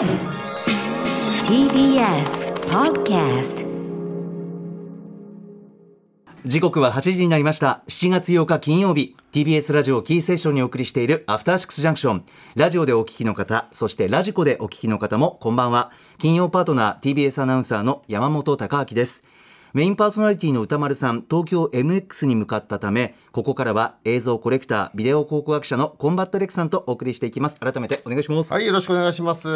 [0.00, 0.08] TBS
[2.70, 3.66] Podcast
[6.46, 7.82] 時刻は8時になりました。
[7.88, 9.14] 7月8日金曜日。
[9.32, 12.24] TBS ラジオキーステーションにお送りしているアフターシックスジャンクション。
[12.56, 15.92] ラジオでお聞きの方そしてラジコでお聞きの方もこんばんは。
[16.16, 19.22] 金曜パートナー TBS アナウンサーの山本匡晃です。
[19.72, 27.56] メインパーソナリティの宇多丸さん東京 MX に向かったためここからは映像コレクタービデオ考古学者のコンバットレックさんとお送りしていきます。
[27.58, 28.52] 改めてお願いします。
[28.52, 29.46] はい、よろしくお願いします。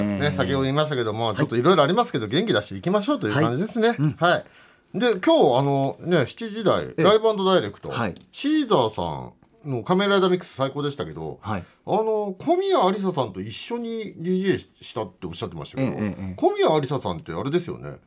[0.00, 3.90] ね先ほど言いましたけども、ちょっといろいろありますけど、元気出していきましょうという感じですね。
[4.18, 4.98] はい。
[4.98, 8.14] で、今日、あの、ね、7時台、ライブダイレクト、はい。
[8.32, 9.32] シーザーさ
[9.68, 11.64] んのカメラライダーミックス最高でしたけど、はい。
[11.86, 16.34] あの、小宮ありささんと一緒に DJ したっておっしゃってましたけど、ええええ。
[16.36, 17.98] 小宮ありささんってあれですよね、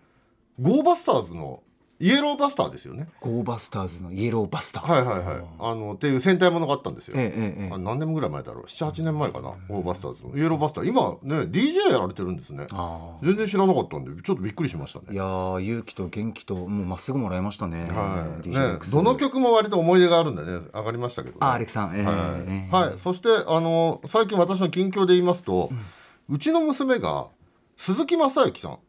[0.60, 1.64] ゴーバスターズの
[2.00, 3.08] イエローバスターですよね。
[3.22, 5.46] ゴーバスターズのイエローバスター、はいはいはい。
[5.60, 7.14] あの、っていう戦隊ものがあったんですよ。
[7.18, 7.72] ええええ。
[7.72, 9.54] あ何年ぐらい前だろう？78年前かな？
[9.70, 10.36] ゴーバスターズの。
[10.36, 10.84] イエローバスター。
[10.86, 12.68] 今ね DJ やられてるんですね。
[12.72, 15.06] あ全然知らなかったんでちょっとびっくりしましたね。
[15.12, 17.84] いやー勇気と元気ともうまっすぐもらいましたね。
[17.84, 21.96] はい、DJ ねどの曲も割と思い出があるんでね上がりましたけど、ね、あアレクさん。
[21.96, 22.04] ええ。
[22.04, 22.16] はい、
[22.48, 25.70] ええはい、そしてあの最近私の近況で言いますと、
[26.28, 27.28] うちの娘が
[27.78, 28.80] 鈴木雅之さん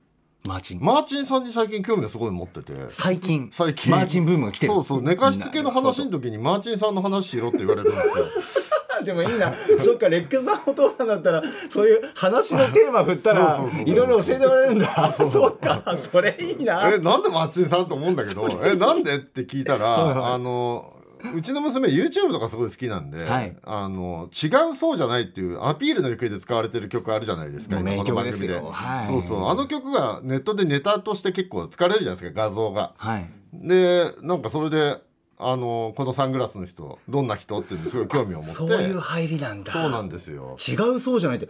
[0.46, 0.80] マーチン。
[0.80, 2.74] マーチンさんに最近興味をすごい持ってて。
[2.88, 3.48] 最近。
[3.50, 3.90] 最近。
[3.90, 4.74] マーチンブームが来てる。
[4.74, 5.02] そうそう。
[5.02, 8.24] 寝かしつけの話の時にマーチンさんの話しろって言われるんですよ。
[9.04, 9.54] でもいいな。
[9.80, 15.12] そっかレックスさんお父さんだったらそういう話のテーマ振ったらいろいろ教えてもらえるんだ。
[15.12, 15.96] そ っか。
[15.96, 16.92] それいいな。
[16.92, 18.46] えなんでマッチンさんと思うんだけど。
[18.62, 20.92] えなんでって聞いたらあの
[21.32, 23.56] うちの娘 YouTube とかすごい好きなんで、はい。
[23.64, 29.06] あの違うそうじゃないっていうアピールの行方で使われてる曲あるじゃないですか名曲です組よはい。
[29.06, 29.48] そうそう。
[29.48, 32.94] あの曲がネットでネタとして結構使われるじゃないですか画像が。
[32.96, 33.30] はい。
[33.52, 35.00] でなんかそれで
[35.38, 38.52] あのこのサングラスの人どんな人っていうのにすごい興味を持って。
[38.52, 39.72] そういう入りなんだ。
[39.72, 40.56] そうなんですよ。
[40.68, 41.48] 違うそうじゃないって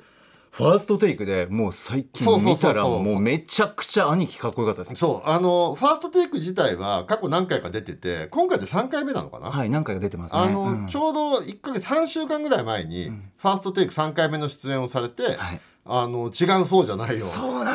[0.55, 5.01] ファーストテイクでもう最近見たらもうめちゃくちゃ兄貴かっこよかったです。
[5.01, 5.29] そう。
[5.29, 10.41] あのファーストテイク自体は過去何回か出てて今回で3回目なのかな、はい何回か出てますね。
[10.41, 10.87] あの、うん。
[10.87, 15.61] ちょうど1か月3週間ぐらい前に、ファーストテイク3回目の出演をされて、はい。
[15.87, 17.27] あの違うそうじゃないよ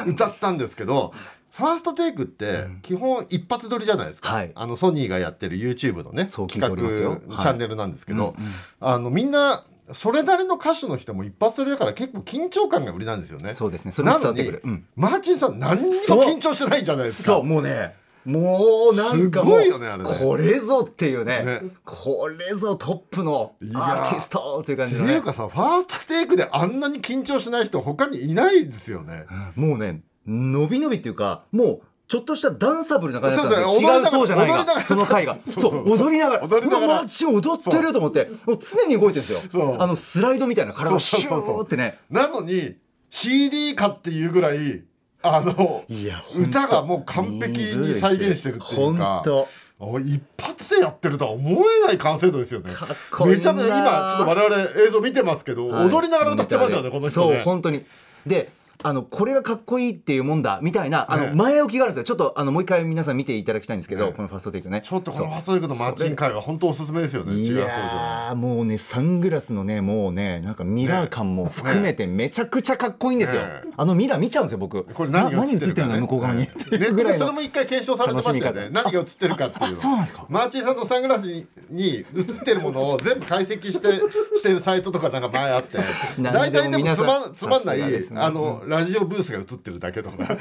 [0.07, 1.13] 歌ったんですけど
[1.51, 4.51] ファーストテイクって基本一発撮りじゃないですか、はい。
[4.55, 8.51] あのソニーがやってる YouTube のね企画チャンネルなんですけど、うんうん。
[8.79, 13.53] あのみんなそれなりの歌手の人も一発撮りだから結構緊張感が売りなんですよね。
[13.53, 13.91] そうですね。
[13.91, 14.61] それも伝わってくる。
[14.63, 14.85] うん。
[14.95, 17.33] マーチンさん何にも緊張してないじゃないですか。
[17.35, 17.43] そう。
[17.43, 17.95] もうね
[18.25, 20.03] もうなんかもうすごいよねね。
[20.03, 21.43] これぞっていうね。
[21.43, 21.61] ね。
[21.85, 29.25] これぞトップのアーティストっていう感じのねっていうかさファーストテイクであんなに緊張しない人他にいないですよね。
[29.55, 33.91] もうね伸び伸びっていうかもうちょっとしたダンサブルな感じだったんですよ。
[33.91, 35.37] 違うそうじゃないがその回が。
[35.45, 35.91] そう。
[35.91, 36.43] 踊りながら。
[36.43, 36.87] 踊りながら。
[36.87, 39.77] うわマーチン踊ってると思ってもう常に動いてるんですよ。
[39.79, 41.99] あのスライドみたいな体がシューってね。
[42.09, 42.77] なのに
[43.11, 44.83] CD かっていうぐらい
[45.21, 49.47] あのいや歌がもう完璧に再現してるっていうか本当。
[49.81, 52.73] お一発でやってるとは思えない完成度ですよね。
[52.73, 53.37] かっこいいな。
[53.37, 55.89] めちゃめちゃ今ちょっと我々映像見てますけど、はい。
[55.89, 57.85] 踊りながら歌ってますよねこの人そうね本当に。
[58.25, 58.49] で
[58.81, 62.03] あのこれがかっこいいっていうもんだみたいなあのね前置きがあるんですよ。
[62.05, 64.13] ちょっとあのもう一回皆さん見ていただきたいんですけど、ね。
[64.13, 64.81] このファーストテイクね。
[64.81, 67.33] ちょっとこのファーストテイクのマッチン会は本当おすすめですよね。
[67.35, 73.63] いやーもうねサングラスのねもうねなんかミラー感も含めてめちゃくちゃかっこいいんですよ、ね。
[73.75, 74.85] あのミラー見ちゃうんですよ僕。
[74.85, 78.69] これ何が映ってるの向こう側に、ネットでそれも一回検証されてましたよね。
[78.71, 79.71] 何が映ってるかっていう。
[79.71, 80.25] のそうなんですか？
[80.29, 82.05] マーチンさんのサングラスに映っ
[82.45, 83.99] てるものを全部解析して
[84.37, 85.79] してるサイトとかなんか前あって。
[86.17, 87.81] 何大体でもつまんつまんない、
[88.15, 90.17] あのラジオブースが映ってるだけとか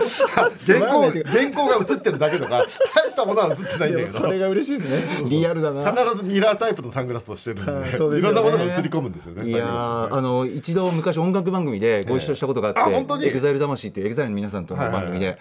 [0.67, 4.13] 原稿原稿が映ってるだけとか大したものは映ってないんだでけど。
[4.13, 5.29] もそれが嬉しいですね。
[5.29, 5.91] リアルだな。
[5.93, 7.97] 必ずミラータイプのサングラスをしてるんで, ね。
[7.97, 9.49] いろんなものが映り込むんですよね。
[9.49, 13.27] いやーあの一度昔音楽番組でご一緒したことがあって、ええあ本当に？
[13.27, 15.41] エグザイル魂っていうエグザイルの皆さんとの番組で、はいは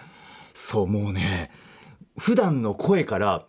[0.54, 1.50] そうもうね
[2.18, 3.44] 普段の声から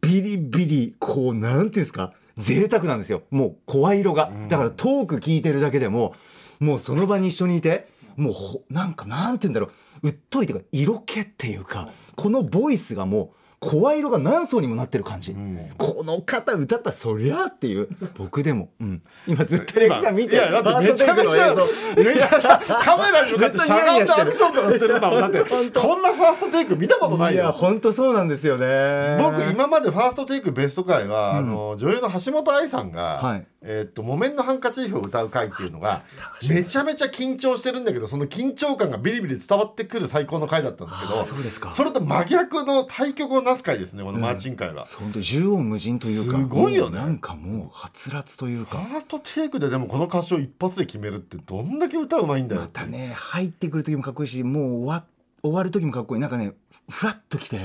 [0.00, 3.22] ビリビリこうなんていうんですか贅沢なんですよ。
[3.30, 6.14] もう声色が、だからトーク聞いてるだけでも
[6.60, 7.86] もうその場に一緒にいて
[8.16, 9.66] もうほなんかなんて言うんだろ
[10.02, 10.08] う。
[10.08, 15.36] うっとりというか色気っていうかこのボイスがもう声色が何層にもなってる感じ、
[15.78, 21.54] この方歌ったらそりゃっていう僕でも、うん、今ずっとレクさん見ていやだってめちゃめちゃめちゃ
[21.94, 25.20] めちゃカメラに向かってしゃがんでアクションとかしてるんだもん。
[25.20, 25.38] だって
[25.78, 29.16] こんなファーストテイク見たことないいやよ本当そうなんですよね。
[29.22, 36.02] 僕今までファーストテイクベスト回は、あの女優の橋本愛さんが、はいえーっと木綿のハンカチーフを歌う回っていうのが
[36.48, 41.72] めちゃめちゃ緊張してるんだけどその緊張感がビリビリ伝わってくる最高の回だったんですけあどーそうですか。
[41.72, 44.84] それと真逆の対局をなす回ですねこのマーチン回は。
[44.84, 46.98] 本当に縦横無尽というかすごいよね。
[46.98, 48.78] なんかもうはつらつというか。
[48.78, 55.04] ファーストテイクででもこの歌詞を一発で決めるってどんだけ歌うまいんだよまたね入ってくる時もかっこいいしもう終わ
[55.42, 56.52] 終わる時もかっこいいなんかね
[56.88, 57.58] フラッときて、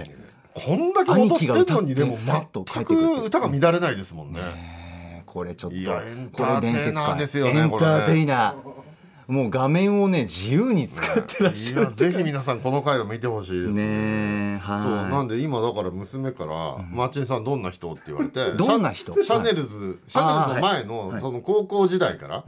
[0.54, 4.40] こんだけ踊ってんのにでも全く歌が乱れないですもんね。
[4.40, 4.77] ねえ
[5.28, 8.88] これちょっといやこれエンターテイナー伝説かですよねエンターテイナー。
[9.28, 11.82] もう画面をね自由に使ってらっしゃる。
[11.82, 13.74] いやぜひ皆さんこの回を見てほしいです。
[13.74, 13.84] ね。
[13.84, 14.82] えはい。
[14.82, 19.22] そうなんで今だから娘から「マーチンさんどんな人?」って言われてどんな人？
[19.22, 21.22] シャネルズ、シャネルズの前の、はい。
[21.22, 22.46] その高校時代から、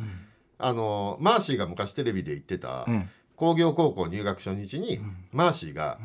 [0.58, 3.10] あのマーシーが昔テレビで言ってた、うん。
[3.36, 5.02] 工業高校入学初日に、
[5.34, 5.98] マーシーが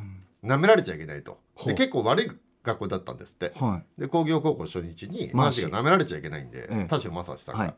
[0.44, 2.31] 舐められちゃいけないと、で結構悪い
[2.64, 3.52] 学校だったんですって。
[3.56, 5.37] はで工業高校初日にマーシー。
[5.37, 6.84] マーシーが舐められちゃいけないんで、ええ。
[6.87, 7.75] 田代まさしさんが、はい。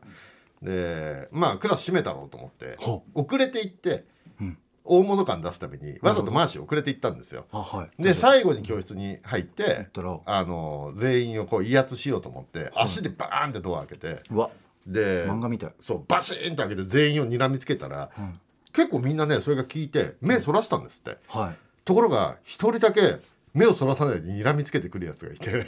[0.63, 4.05] でまあクラス締めたろうと思ってほ遅れて行って、
[4.41, 4.57] うん。
[4.89, 7.45] 大物感出すためにわざとマーシー遅れて行ったんですよ。
[7.51, 8.01] あはい。
[8.01, 14.49] で最後に教室に入ってったらあの全員をこう威圧しようと思って足でバーンってドア開けてうわ。
[14.85, 15.73] で漫画みたい。
[15.81, 18.39] そうバシーンって開けて全員を睨みつけたら、ん。
[18.71, 21.17] 結構みんなねそれが聞いて目そらしたんですって。
[21.27, 21.55] はい。
[21.83, 23.17] ところが一人だけ
[23.57, 25.65] 目をそらさないで睨みつけてくるやつがいて。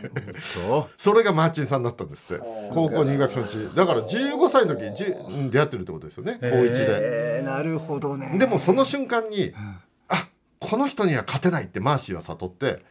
[0.53, 0.89] そう。
[0.97, 2.43] それがマーチンさんだったんですって。
[2.71, 3.75] 高校入学初日。
[3.75, 6.37] だから15歳の時に10うん出会ってるってことですよね。
[6.39, 6.85] 高1で。
[6.87, 8.37] えー、なるほどね。
[8.37, 9.53] でもその瞬間に、
[10.07, 10.27] あ
[10.59, 12.83] この人には勝てないってマーシーは悟って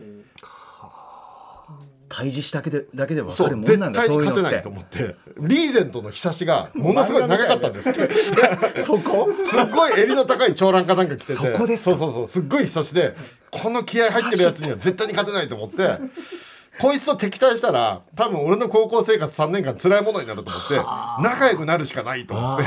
[2.08, 4.42] 対峙しただけでだけで分かるもん絶なんだそういうのって。
[4.42, 5.16] 勝てないと思って。
[5.40, 7.92] リーゼントのひさしがものすごい長かったんです
[8.84, 9.28] そこ？
[9.44, 11.32] すっごい襟の高い長蘭かなんか着てて。
[11.34, 11.96] そこですか？
[11.96, 12.26] そうそうそう。
[12.26, 13.14] すっごいひさしで
[13.50, 15.98] この気合入ってるやつには絶対に勝てないと思って
[16.80, 22.64] こいつと敵対したら多分俺の高校生活3年間辛いものになると思って仲良くなるしかないと思って。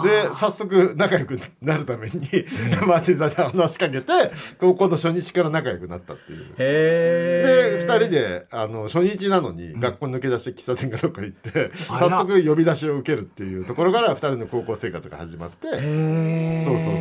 [0.00, 2.20] で早速仲良くなるために
[2.86, 4.12] マーチンさんに話しかけて
[4.58, 6.54] 高校の初日から仲良くなったっていう。
[6.56, 17.00] へで2人であの初日なのに学校抜け出して喫茶店かどっか行って、早速呼び出しを受けるっていうところから2人の高校生活が始まって、そうそうそうそ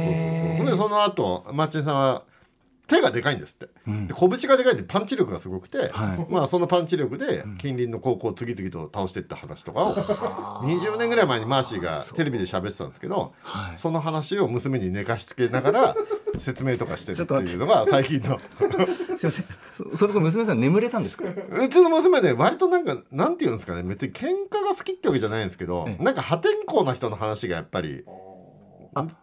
[0.54, 0.66] うそう。
[0.66, 2.24] でその後マーチンさんは
[2.90, 3.68] 手がでかいんですって、
[4.08, 6.28] で拳がでかいんでパンチ力がすごくて、はい。
[6.30, 9.94] まあそのパンチ力で近隣の高校を次々と倒していった話とかを
[10.66, 13.78] 20年ぐらい前にマーシーがテレビで喋ってたんですけど、はい。
[13.78, 15.96] その話を娘に寝かしつけながら
[16.40, 18.38] 説明とかしてるっていうのが最近の。
[19.18, 19.46] すいません。
[19.74, 21.24] そそれこ娘さん眠れたんですか？
[21.52, 26.04] うちの娘ね割となんかなんていうんですかね別に喧嘩が好きってわけじゃないんですけどええ。
[26.04, 28.12] なんか破天荒な人の話がやっぱりあ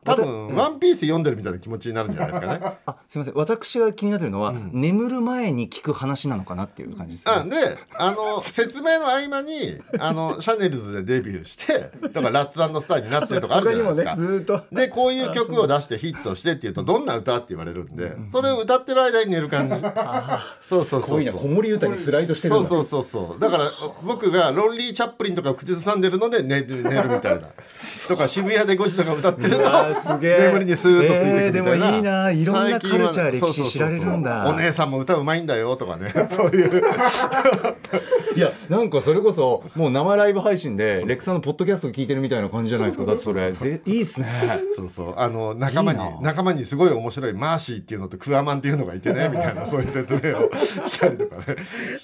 [0.05, 2.61] 多分「ワンピース読んでるみたいな気持ちになるんじゃないですかね。
[2.87, 3.35] あすみません。
[3.35, 14.17] 私が気になってるのは、眠る前に聞く話なのかなっていう感じです、あであの説明の合間にあのシャネルズでデビューしてとかラッツスターになってとかあるじゃないですか。
[14.17, 14.63] ずーっと。
[14.73, 19.77] でこういう曲を出してヒットしてって言うとどんな歌って言われるんでそれを歌ってる間に寝る感じ。
[20.61, 21.19] そうそうこそう。
[21.19, 21.39] ういうな。
[21.39, 23.41] 子守歌にスライドしてそうそうそうそう。
[23.41, 23.65] だから
[24.03, 27.49] 僕がロンリー・チャップリンとか口ずさんでるので寝る寝るみたいな。
[28.09, 30.39] とか渋谷で5時とか歌ってるとうわーすげえ。
[30.49, 36.13] 眠りにスーッとついてくるでもいいないろんなカルチャー歴史知られるんだお姉さんも歌うまいんだよとかね。
[36.31, 36.71] そういう。
[38.37, 43.05] いやなんかそれこそもう生ライブ配信でレックさんのポッドキャストを聞いてるみたいな感じじゃないですか。
[43.05, 43.53] だってそれ。
[43.53, 44.27] ぜいいっすね。
[44.75, 45.15] そうそう。
[45.17, 50.51] あの仲間に仲間にすごい面白いマーシーっていうのとクワマンっていうのがいてねみたいなそういう説明を
[50.87, 51.57] したりとかね。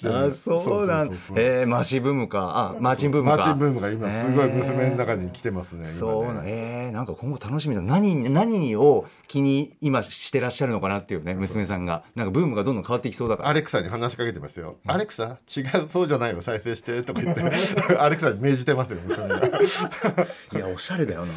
[0.05, 2.73] あそうなんえー、マーシーブームか。
[2.75, 3.37] あマーチンブームか。
[3.37, 5.93] マーチンブームが今すごい娘の中に来てますね、今ね。
[5.93, 7.81] そうなんえー、なんか今後楽しみだ。
[7.81, 12.03] 何何を気に今してらっしゃるのかなっていうね娘さんが。
[12.15, 13.49] なんかブームがどんどん変わっていきそうだから。
[13.49, 14.77] アレクサに話しかけてますよ。
[14.85, 17.41] アレクサ違うそうじゃないよ再生してとか言って。
[17.99, 19.35] アレクサに命じてますよ娘が。
[19.45, 21.33] いやおしゃれだよな。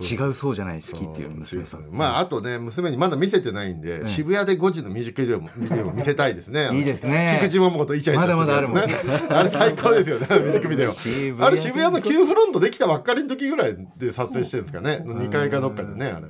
[0.00, 1.84] 違うそうじゃない好きっていう娘さん。
[1.90, 5.50] まああとね娘にまだ見せてないんで、渋谷で5時のミュージックビデオも
[5.92, 6.70] 見せたいですね。
[6.72, 7.38] いいですね。
[7.40, 8.78] 菊池桃子とイチャイチャまだまだあるもん
[9.32, 10.90] あれ最高ですよねミュージックビデオ。
[11.44, 15.02] あれ渋谷の旧フロントできたばっかりの時ぐらいで撮影してるんですかね。
[15.04, 16.26] 2階かどっかでねあれ。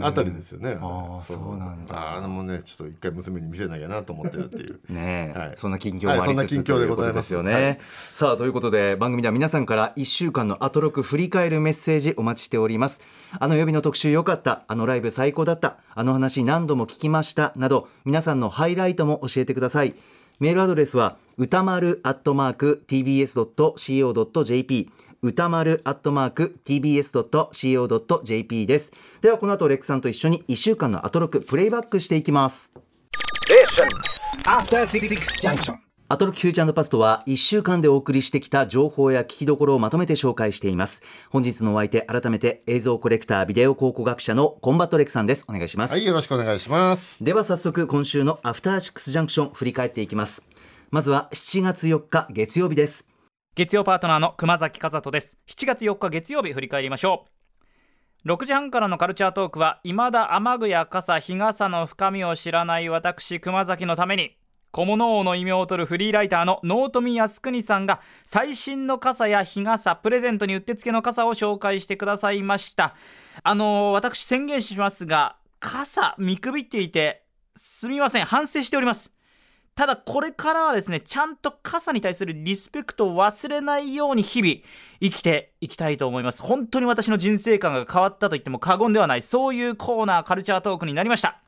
[0.00, 0.70] あたりですよね。
[0.70, 0.76] れ。
[0.76, 1.56] あーそう。
[1.56, 2.16] なんだ。
[2.16, 4.80] あーもうねちょっと一回娘に見せなきゃなと思ってるっていう。
[4.92, 5.52] ねえ、はい。
[5.56, 7.14] そんな近況もありつつ、はいそんな近況でございます。
[7.14, 7.78] とですよね、はい。
[8.10, 13.00] さあということで番組では皆さんから1週間のアトロク振り返るメッセージお待ちしております。
[13.38, 14.64] あの曜日の特集良かった。
[14.66, 15.76] あのライブ最高だった。
[15.94, 17.52] あの話何度も聞きました。
[17.56, 19.94] など皆さんのハイライトも教えてください。
[20.40, 24.90] メールアドレスは歌丸アットマーク tbs.co.jp
[25.24, 28.90] 歌丸アットマーク tbs.co.jp です。
[29.20, 32.72] ではこの後レックさんと一緒に1週間のアトロクプレイバックしていきます.
[36.08, 41.00] アトロクフューチャーパストは1週間でお送りしてきた情報や聞きどころをまとめて紹介しています。
[41.30, 45.44] 本日のお相手改めて映像コレクタービデオ考古学者のコンバットレックさんです。
[45.48, 47.22] お願いします、はいよろしくお願いします。
[47.22, 50.42] では早速今週のアフターシックスジャンクション振り返っていきます。
[50.90, 53.08] まずは7月4日月曜日です
[53.54, 55.36] 月曜パートナーの熊崎和人です。
[55.46, 57.26] 7月4日月曜日振り返りましょ
[58.24, 58.28] う。
[58.30, 64.38] 6時半からのカルチャートークは未だ雨具や傘日傘の深みを知らない私熊崎のために
[64.70, 72.94] 小物王の異名を取るフリーライターの納富靖国さんが最新の傘や日傘プレゼントにうってつけの傘を紹介してくださいました。
[73.42, 79.12] あのー私宣言しますが傘見くびっていてすみません反省しております。
[79.74, 84.56] ただこれからはですねちゃんと傘に対するリスペクトを忘れないように日々
[85.00, 86.42] 生きていきたいと思います。
[86.42, 89.22] 本当に私の人生観が変わったと言っても過言ではない。
[89.22, 91.42] そういうコーナーカルチャートークになりました。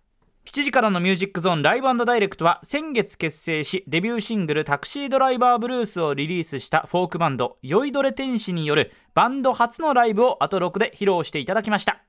[0.46, 12.03] 7時からのミュージックゾーンライブダイレクトは先月結成しデビューシングル「タクシードライバーブルース」をリリースしたフォークバンド酔いどれ天使によるバンド初のライブをアトロクで披露していただきました。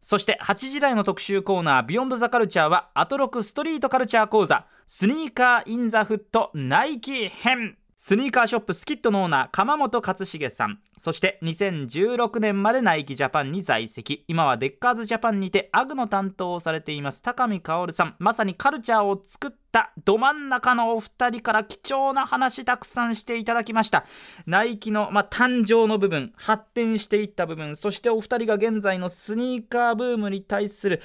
[0.00, 10.80] そして8時台の特集コーナー「ビヨンドザカルチャーはアトロクストリートカルチャー講座「スニーカー・イン・ザ・フット・ナイキ編」スニーカーショップスキットのオーナー鎌本勝茂さん。
[10.96, 14.24] そして2016年までナイキジャパンに在籍。
[14.26, 18.16] 今はデッカーズジャパンにてアグの担当をされています高見薫さん。
[18.18, 24.06] まさにカルチャーを作ったど真ん中のお二人から貴重な話たくさんしていただきました。
[24.46, 31.02] ナイキの、まあ、誕生の部分発展していった部分そしてお二人が現在のスニーカーブームに対する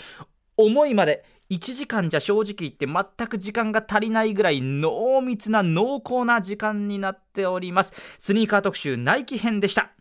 [0.56, 7.94] 思いまで1時間じゃ正直言って全く時間が足りないぐらい濃密な濃厚な時間になっております。
[8.18, 9.92] スニーカー特集ナイキ編でした。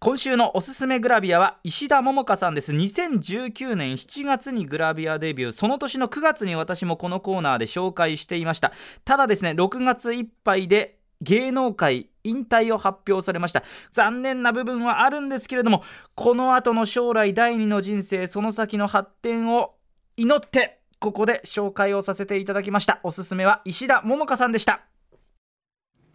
[0.00, 2.72] 今週のおすすめグラビアは石田桃香さんです。
[2.72, 5.52] 2019年7月にグラビアデビュー。
[5.52, 8.72] その年の9月に私もこのコーナーで紹介していました。
[9.04, 13.64] ただですね6月いっぱいで芸能界引退を発表されました。
[13.90, 15.82] 残念な部分はあるんですけれども
[16.14, 19.77] この後の将来第二の人生その先の発展を
[20.18, 22.98] 祈ってここで紹介をさせていただきました。
[23.04, 24.87] おすすめは石田桃香さんでした。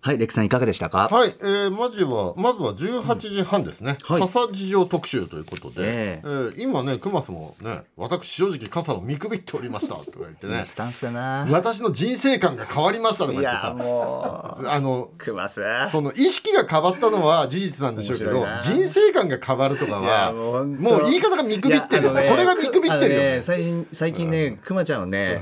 [0.04, 1.08] はいレックさんいかがでしたか？
[1.10, 4.22] はい、えー、まずはまずは18時半ですね、はい。
[4.22, 6.28] 傘事情特集ということで、ええ。
[6.28, 9.96] ー今ね熊さんもね私正直傘を見くびっておりました。
[9.96, 10.62] とか言ってね。
[10.66, 11.48] スタンスだな。
[11.50, 13.68] 私の人生観が変わりましたとかい言ってさ。
[13.68, 14.68] やもう。
[14.68, 22.28] あのクマスその意識が変わったのは事実なんでしょうけど人生観が変わるとかはもうもう言い方が見くびってるね。
[22.30, 23.36] これが見くびってるよね。
[23.38, 25.42] ね最近最近ねくまちゃんはね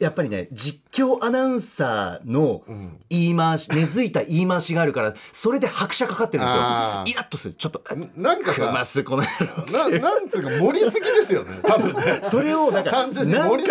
[0.00, 2.62] やっぱりね実況アナウンサーの
[3.10, 6.62] 言い回し、根付いた言い回しがあるからそれで拍車かかってるんですよ。
[7.06, 7.54] イラッとする。
[7.54, 7.82] ちょっと
[8.16, 12.20] なんかくまさすこの野郎ななんつうか盛りすぎですよね多分ね。
[12.22, 13.24] それをなんかなんか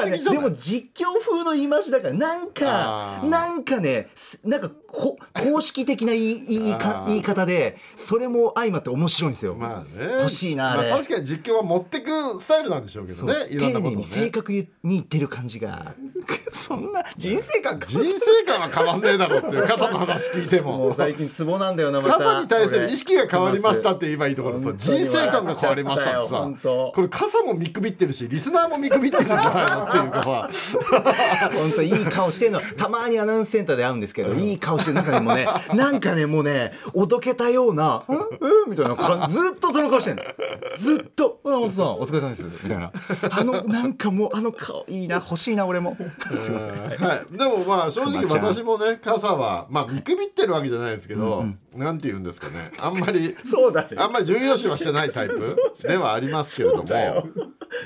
[0.06, 10.14] ねでも実況風の言い回しだからなんかなんかねすなんかこ公式的な言い言いか言い方でそれも相まって面白いんですよ、まあね。
[10.20, 10.90] 欲しいなあれ。
[10.90, 13.48] まあ、確かに実況は持ってくスタイルなんでしょうけどね。
[13.50, 13.92] いろんなことをね。
[13.92, 15.94] 丁寧に正確に言ってる感じが。
[16.52, 20.78] そんな人生観人生観は変わんねえだろっていう傘の話聞いても。
[20.78, 20.94] もう。
[20.94, 22.18] 最近ツボなんだよなまた。
[22.18, 26.38] 傘に対する意識が変わりましたっこて言えばいいところと人生観が変わりましたってさ。
[26.38, 30.50] 本当これ傘も見くびってるしリスナーも見くびってるんじゃないのっていうか
[31.54, 32.62] 本当いい顔してんの。
[32.78, 38.18] たまにアナウンスセンターで会うんですけどいい顔してる中でもね なんかねもうねおどけたような「うん？
[38.18, 38.22] う
[38.68, 40.24] ん」みたいなずっとその顔してんの。
[40.78, 42.92] ずっと「あおっさんお疲れ様です」みたいな。
[43.32, 45.16] あのなんかもうあの顔いいな。
[45.16, 45.98] 欲しいな俺も。
[46.36, 46.70] すいません。
[46.72, 51.46] はい、でもまあ正直私もね傘はまあ見くびってるわけじゃないですけど、
[51.76, 52.72] なんて言うんですかね。
[52.82, 53.90] あんまりそうだね。
[53.98, 55.56] あんまり重要視はしてないタイプ
[55.88, 56.84] ではありますけれども。
[56.84, 57.24] ね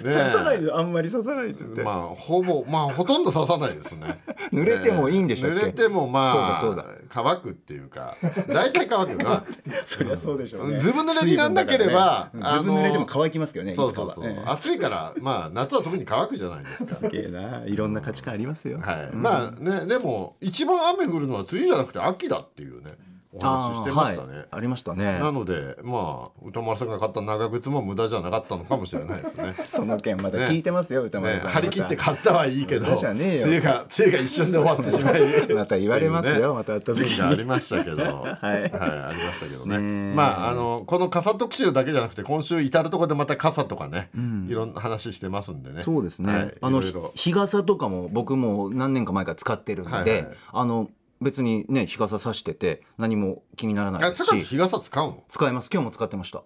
[0.03, 4.17] 刺さないであんまり刺さないでって、まあほぼまあほとんど刺さないですね。
[4.53, 5.57] 濡れてもいいんでしたっけ？
[5.59, 6.75] 濡れてもまあそう
[7.10, 9.44] 乾くっていうか大体乾くな。
[9.86, 10.80] そりゃそうでしょうね。
[10.80, 12.42] ずぶ濡れになんなければね。
[12.58, 16.96] ずぶ濡れでも乾きますけどねそうそうそう、暑いからまあ夏は特に乾くじゃないですか。
[16.96, 17.63] すげえな。
[17.66, 18.80] いろんな価値観ありますよ。
[18.80, 22.92] はい、まあねでも一番雨降るのは梅雨じゃなくて秋だっていうね
[23.36, 24.46] お話ししてましたね、はい。
[24.52, 25.20] ありましたね。
[25.20, 29.56] なのでまあ歌丸さんが買った長靴も無駄じゃなかったのかもしれないですね。
[29.66, 33.46] その件まだ聞いてますよ、歌丸ねさん、張り切って買ったはいいけどじゃねえよ。
[33.46, 35.22] 梅雨が梅雨が一瞬で終わってしまい。
[35.54, 37.06] また言われますよ、まってた後で。
[37.24, 38.04] ありましたけど。
[38.04, 38.72] はい。
[38.72, 40.13] ありましたけどね。
[40.13, 44.10] まああのこの傘特集だけじゃなくて今週至る所でまた傘とかね、
[44.48, 45.82] いろんな話してますんでね。
[45.82, 46.54] そうですね、はい。
[46.62, 46.82] あの
[47.16, 50.28] 日傘とかも僕も何年か前から使ってるんで、はいはい。
[50.52, 50.90] あの
[51.24, 54.44] 別にね日傘さしてて何も気にならないあですし。
[54.44, 55.24] 日傘使うの？
[55.27, 55.70] 使います。
[55.74, 56.44] 今日も使ってました。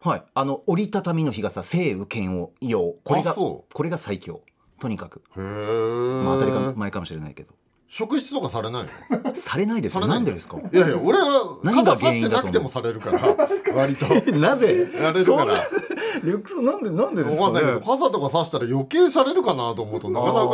[0.00, 0.22] はい。
[0.34, 2.94] あの折りたたみの日傘晴雨兼用。
[3.04, 4.40] これがこれが最強。
[4.80, 5.22] とにかく。
[5.36, 7.54] へえ、まあ当たりか前かもしれないけど
[7.86, 13.36] 職質とかされないのされないですよなんでですかいやいや俺は何が傘さしてなくてもされるから
[13.72, 15.54] 割となぜやれるから
[16.22, 20.50] リュックスなんでなんでですか分かんないけどね傘とかさしたら余計されるかなと思うとなかなあか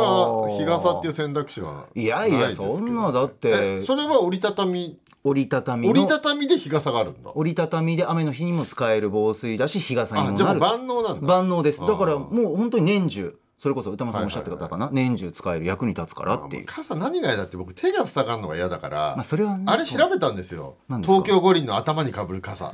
[0.47, 0.57] ー。
[0.57, 2.77] 日傘っていう選択肢はいやいやないですけど。
[2.77, 3.49] そんなだって。
[3.79, 4.97] えそれは折りたたみ？
[5.23, 5.91] 折りたたみの？
[5.91, 7.31] 折りたたみで日傘があるんだ。
[7.35, 11.27] 折りたたみで雨の日にも使える防水だし日傘にあじゃあもなる万能なんだ。
[11.27, 11.79] 万能です。
[11.81, 16.65] だからもう本当に年中それこそ歌間さんおっしゃってたかな、年中使える役に立つからっていう。
[16.65, 20.77] 傘何が嫌だって僕手が塞がるのが嫌だから、まあそれはねあれ調べたんですよ。
[21.03, 22.73] 東京五輪の頭にかぶる傘。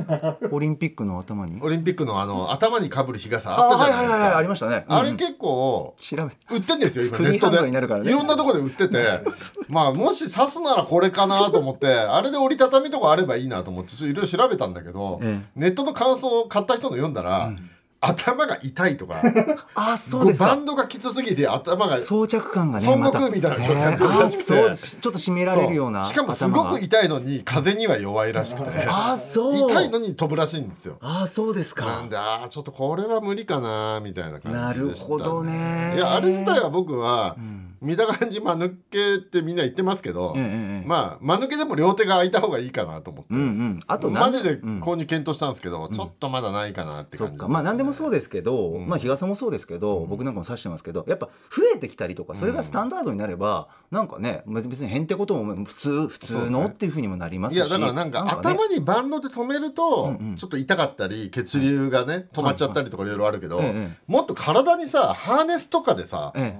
[0.50, 1.60] オリンピックの頭に？
[1.62, 4.86] オリンピックのあの頭にかぶる日傘ああったじゃないですはいはいはいはいありかましたね。
[4.88, 4.96] うん。
[4.96, 6.32] あれ結構調べ売っ
[6.66, 7.58] てんですよ今ネットで。
[7.58, 8.10] ドになるからね。
[8.10, 9.20] いろんなところで売ってて。
[9.68, 15.60] まあもし刺すならこれかなと思ってあれで折りたたみとかあればいいなと思っていろいろ調べたんだけど、ええ。
[15.60, 17.52] ネットの感想を買った人の読んだら、
[18.00, 19.22] 頭が痛いとか
[19.76, 20.50] あそうですか。
[20.50, 23.94] バンドがきつすぎて頭が装着感がね孫悟空みたいな状態へー。
[23.96, 24.44] になるらあしくて。
[24.44, 24.76] そう。
[24.76, 28.70] ちょっと締められるようなしかもすごく痛いのに風には弱いらしくて。
[28.88, 29.72] あそう。
[29.72, 30.98] 痛いのに飛ぶらしいんですよ。
[31.02, 35.94] あそうですなかんであーちょっとこれは無理かなみたいな感なじでした、るほどね。
[35.96, 37.36] いやあれ自体は僕は、
[37.82, 40.88] 見た感じ間抜けってみんな言ってますけど、ええええ。
[40.88, 43.80] まあ間抜けでも両手が空いた方がいいかなと思って、うんうん。
[43.88, 44.80] あとマジでうん。
[44.82, 47.54] 購入検討したんですけど、ちょっとまだないかなってそ感じです、っか。
[47.54, 48.88] まあ何でもそうですけど、うん。
[48.88, 60.36] まあ日傘もそうですけど、僕なんかも指してますけどやっぱ増えてきたりとかそれがスタンダードになれば、なんかね別にへんてことも普通普通のっていうふうにもなりますしいやだからなんかね頭にバンドで止めるとうんうん。
[60.36, 66.58] ちょっと痛かったり血流がね止まっちゃったりとかいろいろあるけどええもっと体にさハーネスとかでさえ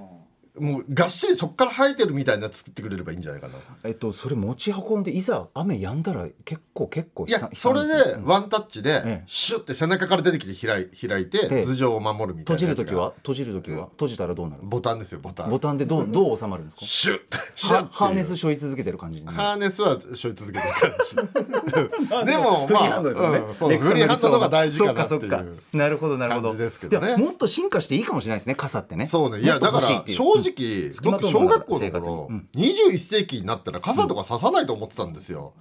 [0.60, 3.54] もうがっしりそっから生えてるみたいな作ってくれればいいんじゃないかな。
[3.84, 9.22] ええっとそれ持ち運んでいざ雨止んだら結構結構いやそれでワンタッチでええ。
[9.26, 13.12] シュッて背中から出てきて開い開いてええ頭上を守るみたいな閉じる時は？
[13.16, 13.86] 閉じる時は？
[13.90, 14.62] 閉じたらどうなる？
[14.62, 15.50] ボタンですよボタン。
[15.50, 16.84] ボタンでどうどう収まるんですか？
[16.84, 22.26] シュッてシュッハハーネス背負い続けてる感じハーネスは背負い続けてる感じ。
[22.32, 26.54] でもまあフリーハンドの方が大事かなっていうなるほどなるほど。
[26.56, 27.16] ですけどね。
[27.16, 29.06] もっと進化していいかもしれないですね傘ってね。
[29.06, 29.40] そうね。
[29.40, 30.47] いやだから正直
[30.92, 32.48] 隙間僕小学校の頃うん。
[32.54, 35.54] 21世紀になったら傘とか刺さないと思ってたんですよ。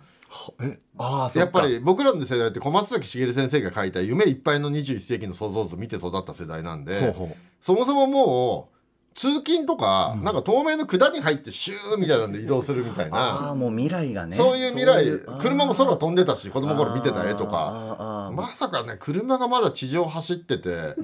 [0.62, 7.16] えあやっぱり僕らの世代って小松崎茂先生が書いた夢いっぱいの21世紀の創造図見て育った世代なんで
[7.62, 8.77] そもそももう
[9.18, 13.18] 通勤とか、なんか透明の管に入ってシューみたいなんで移動するみたいな。
[13.18, 14.36] ああもう未来がね。
[14.36, 15.04] そういう未来
[15.42, 20.96] 車も空飛んでたし子供の頃見てた絵とかまさかね車がまだ地上走っててね。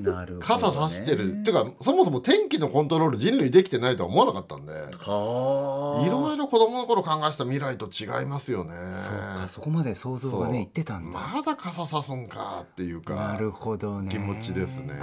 [0.42, 1.40] 傘さしてる。
[1.40, 4.74] っていうかそもそも天気のコントロール人類できてないとは思わなかったんで。
[4.74, 8.76] はあいろいろ子供の頃考えてた未来と違いますよね。
[8.92, 11.20] そうかそこまで想像がねいってたんだ。
[11.20, 14.10] まだ傘さすんかっていうかなるほどね。
[14.12, 14.94] 気持ちですね。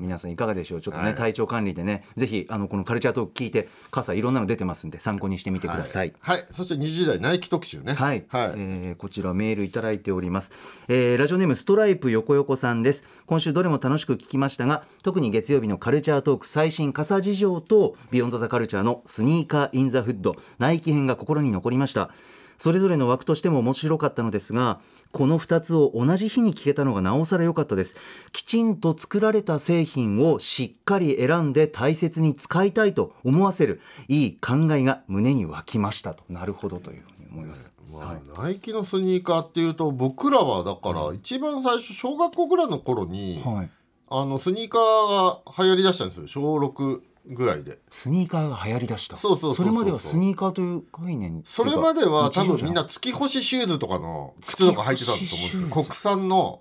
[0.00, 0.80] 皆さんいかがでしょう？
[0.80, 1.14] ちょっとね、はい。
[1.16, 6.14] 体調管理でねぜひあのこのカルチャートーク聞いて傘いろんなの出てますんで参考にしてみてください。
[6.20, 6.46] はい、はい。
[6.52, 7.94] そして20代ナイキ特集ね。
[7.94, 8.52] はい、はい。
[8.56, 10.52] えーこちらメールいただいております、
[10.88, 13.04] えーラジオネームストライプ横横さんです。
[13.26, 22.10] 今週どれも楽しく聞きましたが特に月曜日のカルチャートーク最新傘事情とビヨンドザカルチャーのスニーカーインザフッドナイキ編が心に残りました
[22.58, 24.80] それぞれの枠としても面白かったのですが
[25.12, 27.96] この2つを同じ日に聞けたのがなおさら良かったです。
[28.32, 36.24] きちんと作られた製品をしっかり選んで大切に使いたいと思わせるいい考えが胸に湧きましたと。
[36.28, 43.70] なるほどというふうに思います、まあナイキのスニーカーっていうと僕らはだから一番最初小学校ぐらいの頃に、はい。
[44.10, 46.26] あのスニーカーが流行りだしたんですよ。
[46.26, 47.78] 小6ぐらいで。
[47.90, 49.16] スニーカーが流行りだした。
[49.16, 49.66] そうそうそうそう。
[49.66, 55.68] れまではスニーカーという概念それまでは多分みんな日月星シューズとかの靴とか履いてたと思うんですよ。
[55.68, 56.60] 国産の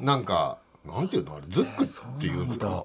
[0.00, 2.84] なんかなんていうのあれズックっていうんですか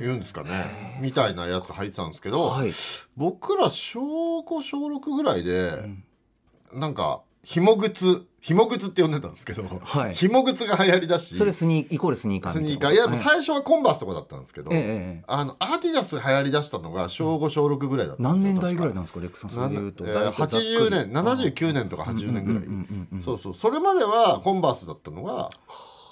[0.00, 0.98] 言うんですかね。
[1.02, 2.72] みたいなやつ履いてたんですけど、はい。
[3.16, 5.72] 僕ら小5小6ぐらいで、
[6.72, 10.14] なんか紐靴紐靴って呼んでたんですけど、はい。
[10.14, 12.92] 紐靴が流行りだしそれスニーイコールスニーカースニーカー。
[12.92, 14.82] いや最初はコンバースとかだったんですけど、えええ
[15.20, 20.04] えあのアディダス流行りだしたのが小5小6ぐらいだったんですよ何年代ぐらいなんですかレックさんそなんだれで言うと。
[20.06, 20.76] えーだいぶざっくり。
[20.76, 23.20] 80年79年とか80年ぐらい。
[23.20, 23.54] そうそう。
[23.54, 25.48] それまではコンバースだったのが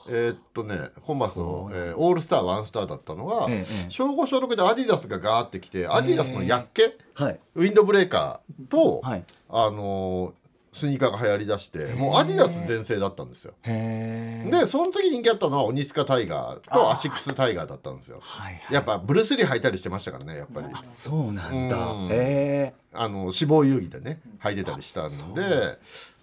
[0.09, 3.91] えーっとねコンバースの、えーオールスターワンスターだったのが、ええええ。
[3.91, 7.39] 小5小6でアディダスがガーってきてアディダスのヤッケ、はい。
[7.55, 9.25] ウィンドブレーカーと、はい。
[9.49, 10.44] あのー
[10.75, 13.55] スニーカーが流行りだしてもうアディダス全盛だったんですよ。
[13.63, 18.19] でその次人気あったのはオニスカタイガーとアシックスタイガーだったんですよ。
[18.21, 18.75] はいはい。
[18.75, 20.67] やっぱブルース・リー履いたりしてましたからねやっぱり。
[20.93, 21.93] そうなんだ。
[21.93, 22.09] うん。
[22.11, 25.79] へえあの死亡遊戯でね履いてたりしたんで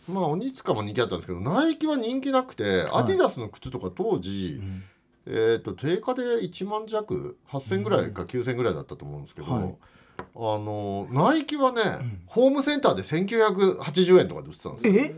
[0.09, 4.61] まあオニスカも人気あったんですけどナイキは人気なくて、アディダスの靴とか当時、
[5.25, 9.63] えー、と定価で1万弱8,000ぐらいか9,000ぐらいだったと思うんですけど、はい。
[9.63, 9.67] あ
[10.35, 11.81] のナイキはね、
[12.25, 14.93] ホームセンターで1980円とかで売ってたんですよ。
[14.95, 15.15] え？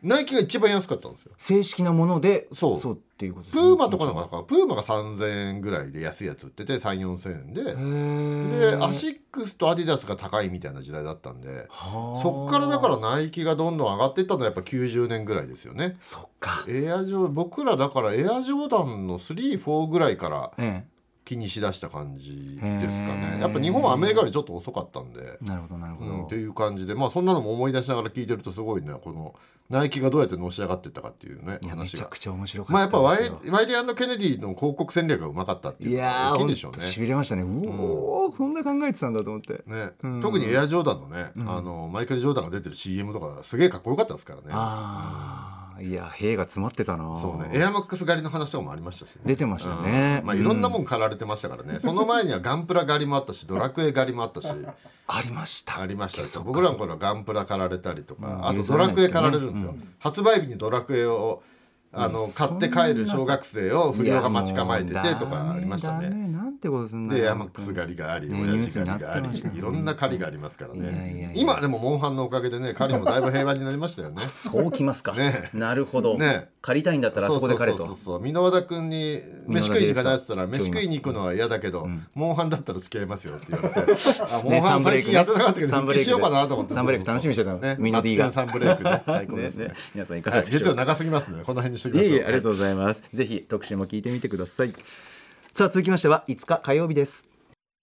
[0.00, 1.32] ナイキが一番安かったんですよ。
[1.36, 2.76] 正式なものでそう。
[2.76, 3.62] そうっていうことプね。
[3.62, 7.62] ーマとかなんかプーマが3000円ぐらいで安いやつ売ってて3 4千円で。
[7.62, 12.20] へでーアシックスとアディダスが高いみたいな時代だったんではあ。
[12.20, 15.96] そっからだからナイキがどんどん上がっていったのはやっぱ90年ぐらいですよね。
[15.98, 16.64] そっか。
[16.68, 20.84] エアジョー僕らだからエアジョーダンの34ぐらいからえ
[21.28, 23.38] 気にしだした感じですかね。
[23.38, 26.94] やっぱ日本はアメリカよりちょっと遅かったんで、えなるほどなるほど、うん、っていう感じで。
[26.94, 29.34] まあそんなのも思い出しながら聞いてるとすごいねこの
[29.68, 32.04] ナイキがどうやってのし上がっていったかっていうね話が。
[32.04, 33.18] ちゃくちゃ面白かまあやっぱワイ
[33.50, 36.80] ワイディケネディの広告戦略がうまかったっていいうのが大きいでしょうね。
[36.80, 37.42] しびれましたね。
[37.42, 38.54] うおー、そん。
[38.54, 39.62] な考えてたんだと思って。
[39.66, 39.90] ね。
[40.02, 40.20] うん。
[40.22, 44.46] 特にエアジョーダンのね、あのマイケル・ジョーダンが出てる CM とかすげえかっこよかったですからね。
[44.52, 47.16] ああいや兵が詰まってたな。
[47.20, 47.58] そうね。
[47.58, 50.18] エアマックス狩りの話とかもありましたしね、出てましたね。
[50.20, 50.26] うん。
[50.26, 54.48] まあいろんなもん狩られてましたからね、その前にはガンプラ狩りもあったしドラクエ狩りもあったし。
[55.10, 55.80] ありました。
[55.80, 58.48] ありました僕らの頃はガンプラ狩られたりとか、うん。
[58.48, 61.42] あとドラクエ狩られるんですよ、発売日にドラクエを
[61.90, 66.10] あの買って帰る小学生を不良が待ち構えててとかありましたね。
[66.28, 71.22] なんてことすんだでよエアマックス狩りがあり、ね親父狩りがありいろんな狩りがありますからね。
[71.22, 71.30] や。
[71.34, 74.22] 今でもモンハンのおかげでね狩りもだいぶ平和になりましたよね。
[74.28, 75.50] そうきますか、ね。
[75.54, 77.94] なるほど、ね借りたいんだったらあそこで借りとそう。
[77.96, 82.06] そうそうそう箕輪田君に飯食いに行かないって言ったら飯食いに行くのは嫌だけど、ん。
[82.14, 84.02] モンハンだったら付き合いますよって言われて。
[84.20, 86.74] あ モンねハン最近やってなかったけどサンブレイクね復帰しようかなと思って。
[86.74, 87.58] サンブレイク楽しみにしてたの。
[87.58, 89.64] ねミノ D が夏のサンブレイクね 最高ですね。
[89.64, 89.76] ねね。
[89.94, 90.64] 皆さんいかはいがでしょうか？
[90.64, 91.42] 月曜長すぎますね。
[91.44, 92.12] この辺にしておきましょう。
[92.12, 93.02] いえいえありがとうございます。
[93.14, 94.72] ぜひ特集も聞いてみてください。
[95.52, 97.37] さあ続きましては5日火曜日です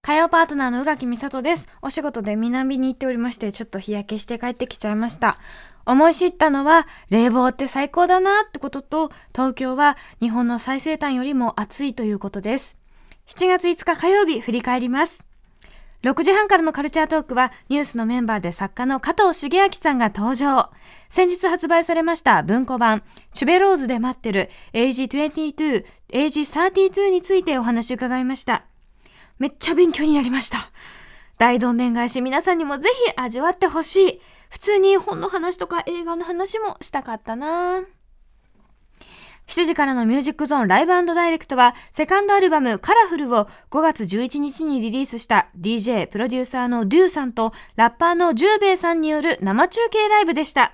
[0.05, 1.67] 火曜パートナーの宇垣美里です。
[1.81, 5.39] お仕事で南に行っておりまして、ちょっと日焼けして帰ってきちゃいました。
[5.83, 12.77] 思い知ったのは、冷房って最高だなってことと、東京は日本の最西端よりも暑いということです。
[13.25, 15.25] 7月5日火曜日、振り返ります。
[16.03, 20.69] 6時半からのカルチャートークは、ニュースのメンバーで作家の加藤茂明さんが登場。
[21.09, 23.01] 先日発売されました文庫版、
[23.33, 28.65] チュベローズで待ってる、エイジ22、エイジ32についてお話伺いました。
[29.39, 30.57] めっちゃ勉強になりました。
[31.37, 34.21] 大どんでん返し皆さんにもぜひ味わってほしい。
[34.49, 37.81] 普通に本の話とか映画の話もしたかったな
[39.47, 50.73] 7時からのミュージックゾーンライブダイレクトは、セカンドアルバムカラフルを5月11日にリリースした DJ、プロデューサーのデューさんとラッパーのジューベイさんによる生中継ライブでした。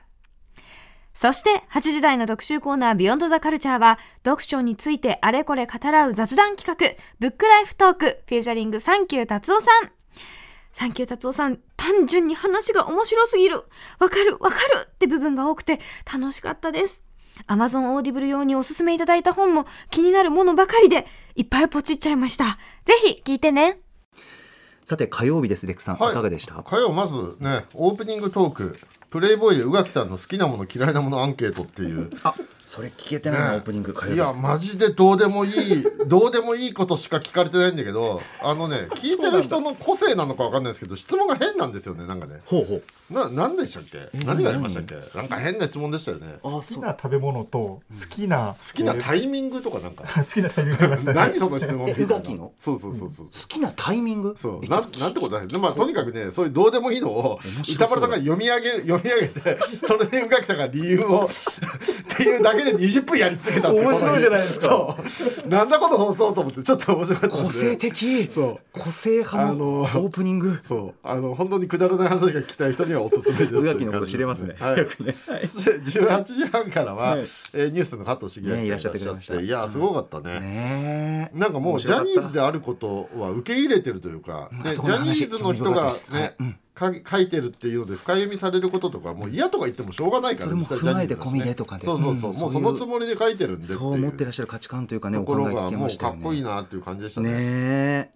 [1.21, 9.91] そして、8時台の特集コーナービヨンドザカルチャーは、読書についてあれこれ語らう雑談企画、ブックライフトーク、フューチャリングサンキュータツオさん。
[10.73, 13.57] サンキュータツオさん、単純に話が面白すぎる。
[13.99, 15.79] わかる、わかるって部分が多くて
[16.11, 17.03] 楽しかったです。
[17.47, 21.05] Amazon Audible 用におすすめいただいた本も気になるものばかりで、
[21.35, 22.57] いっぱいポチっちゃいました。
[22.83, 23.79] ぜひ聞いてね。
[24.85, 26.63] さて火曜日ですレクさん、はいいかがでした？
[26.63, 28.79] 火曜まずねオープニングトーク
[29.11, 32.09] プレイボーイで宇垣さんの好きなもの嫌いなものアンケートっていう。
[32.71, 42.39] それ聞けてないな、ねオープニングいやマジでどうでもいい どうでもいいことしか聞かれてないんだけどあのね 聞いてる人の個性なのかわかんないですけど質問が変なんですよねなんかね。
[42.45, 43.13] ほうほう。
[43.13, 44.09] な何でしたっけ？
[44.25, 44.95] 何がありましたっけ？
[45.17, 46.37] なんか変な質問でしたよね。
[46.41, 50.03] 好あ好きな食べ物と好きなきなタイミングとかなんか。
[50.15, 51.19] 好きなタイミングがありましたね。
[51.19, 53.25] 何その質問えみたいなそうそうそうそう。
[53.25, 54.33] 好きなタイミング？
[54.37, 54.59] そう。
[54.63, 55.47] えなんなんてことない。
[55.49, 57.75] でまあとにかくねそういうどうでもいいのを面白そう。
[57.75, 61.29] 歌丸さんが読み上げ読み上げてそれで宇垣さんが理由を
[62.13, 63.89] っていうだけで20分やり続けたんですよ。
[63.89, 64.65] 面白いじゃないですか。
[64.67, 64.97] そ
[65.45, 65.47] う。
[65.47, 68.27] なんだこの放送と思ってちょっと面白かった個性的。
[68.31, 68.79] そう。
[68.79, 70.59] 個性派のオープニング。
[70.63, 70.93] そう。
[71.03, 73.55] あの本当にくだらない話が聞きたい人にはおすすめです。
[73.55, 74.55] 宇垣のこと知れますね。
[74.59, 75.15] はい、よくね。
[75.27, 75.47] はい。
[75.47, 77.19] そして18時半からは、はい。
[77.53, 78.91] えーニュースの加藤茂明さんねいらっしゃっ
[79.37, 81.37] ていやすごかったね、ねえ。
[81.37, 86.45] なんかもうジャニーズであることは受け入れてるというか、ね、ジャニ話ーズの人がね、か
[86.77, 91.85] 書いてるっていうので深読みされることとかもう嫌とか言ってもしょうがないからそれも踏まえて込みでとかで。
[91.85, 92.39] そうそうそう、うん。
[92.39, 93.79] もうそのつもりで書いてるんでっていう。
[93.79, 97.29] そう思ってらっしゃる価値観というかねところがもうかっこいいなっていう感じでしたね。
[97.29, 98.09] ねえ。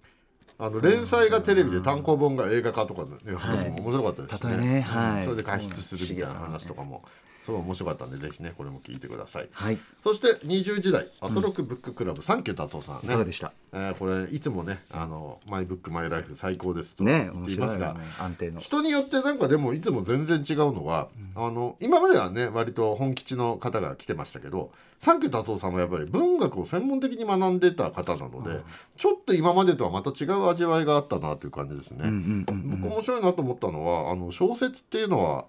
[0.58, 4.82] あの連載がテレビで単行本が映画化とかの話も面白かったですし例えね。
[4.82, 5.18] はい。
[5.18, 7.04] うんそれで加筆するみたいな話とかも
[7.46, 9.50] すごい面白かったんでぜひねこれも聞いてください。
[9.52, 9.78] はい。
[10.04, 13.02] そして20時台アトロックブッククラブ、サンキュータツオさんね。
[13.04, 13.52] いかがでした？
[13.74, 18.60] えーこれいつもねあのマイブックマイライフ最高ですとね言いますが、面白いよね安定の。
[18.60, 28.62] 人によってなんかでもいつも全然違うのは、あの今まではね割と本吉の方が来てましたけどサンキュー達夫さんはやっぱり文学を専門的に学んでた方なので、
[28.98, 32.00] ちょっと今までとはまた違う味わいがあったなという感じですね。
[32.04, 32.82] うんうんうんうん。
[32.82, 35.46] 僕面白いなと思ったのはあの小説っていうのは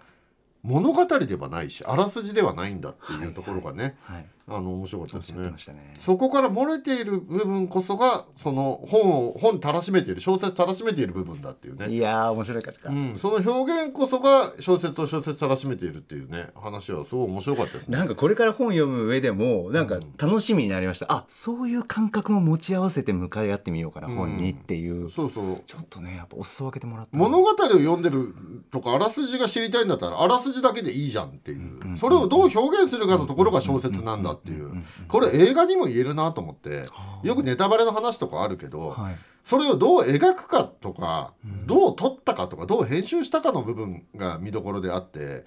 [0.66, 4.26] 物語ではないしあらすじではないんだっていうところがね、はい。
[4.48, 5.74] あの面白かったですね。
[5.74, 5.94] ね。
[5.98, 11.88] そこから漏れている部分こそがその本を本たらしめている小説たらしめている部分だっていうね。
[11.88, 12.80] いやー面白いかった。
[12.80, 17.98] か、うん、その表現こそが小説を小説たらしめているっていうね話はすごい面白かったですね。
[17.98, 24.14] なんかこれから本読む上でもなんか楽しみになりました、あそういう感覚も持ち合わせて向かい合ってみようかな、うん。
[24.14, 25.10] 本にっていう。
[25.10, 25.62] そうそう。
[25.66, 27.18] ちょっとねやっぱお裾分けてもらった。
[27.18, 28.34] 物語を読んでる
[28.70, 31.96] とかあらすじが知りたいんだったらあらすじだけでいいじゃんっていう。
[31.96, 34.72] それをどう表現するかのところが小説なんだっていう。
[35.08, 36.86] これ映画にも言えるなと思って
[37.22, 39.16] よくネタバレの話とかあるけどはい。
[39.46, 41.32] それをどう描くかとか
[41.66, 45.44] どう撮ったかとかどう編集したかの部分が見どころであって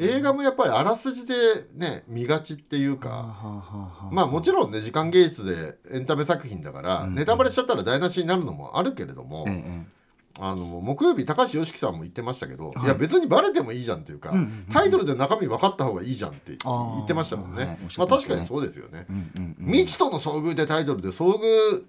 [0.00, 1.34] 映画もやっぱりあらすじで
[1.72, 4.08] ね見がちっていうか。
[4.10, 9.97] まあもちろんね時間芸術でエンタメ作品だから、うんネタバレしちゃったら台無しになるのもあるけれども、ええ
[10.40, 12.84] あの木曜日高橋良樹さんも言ってましたけど、はい。
[12.84, 14.66] い、や別にバレてもいいじゃんっていうか、うんうんうん。
[14.72, 18.08] タイトルで中身分かった方がいいじゃんって言ってましたもんね、あましたね。
[18.08, 19.72] 確かにそうですよね、うんうんうん。
[19.72, 21.84] 未知との遭遇でタイトルで遭遇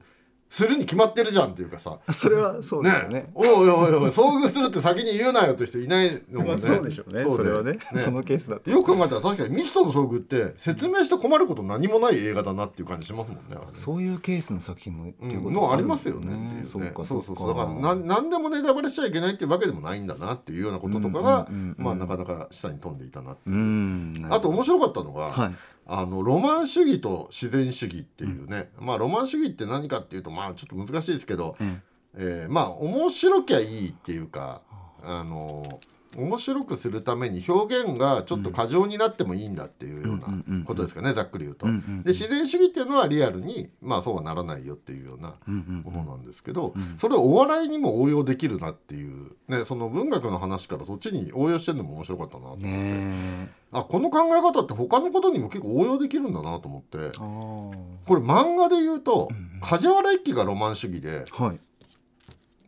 [0.50, 2.00] するに決まってるじゃんっていうかさ。
[2.12, 3.30] それはそうねだよね。
[3.36, 7.24] おいおいおいおい遭遇するって先に言うなよって人いないのもね、まあそうでしょうね。
[7.24, 7.78] それはね。
[7.96, 8.70] そのケースだと。
[8.72, 13.62] よく考えたら確かに未知との遭遇って説明して困ること何もない映画だなっていう感じしますもんねね。
[13.74, 15.54] そういうケースの作品もっていうことうん。
[15.54, 16.34] のありますよね。
[16.34, 16.66] ね。
[16.66, 17.48] そうかそうそうそう。
[17.48, 17.48] か。
[17.48, 21.56] だからなん何でもネタバレしちゃいけないっていうわけでもないんだなっていうようなこととかが、うん。
[21.56, 21.62] うん。
[21.62, 23.56] うんうんまあなかなか下に飛んでいたなっていう。
[23.58, 25.56] う、あと面白かったのが、はい
[25.92, 31.82] あのロマン主義と自然主義っていうね、まあロマン主義って何かっていうとまあちょっと難しいですけど、うん。
[32.16, 34.62] えーまあ面白きゃいいっていうか
[35.04, 35.80] あの
[36.18, 41.68] 面白くするために表現がちょっと過剰になってもいいんだっていうようなことですかねざっくり言うと。
[41.68, 57.12] で自然主義っていうのはリアルにまあそうはならないよっていうようなものなんですけど、うんそれをお笑いにも応用できるなっていう、ね、その文学の話からそっちに応用してるのも面白かったなと思って、ねあこの考え方って他のことにも結構応用できるんだなと思って。
[57.18, 59.60] これ漫画で言うと、うんうん。
[59.62, 61.60] 梶原一騎がロマン主義ではい。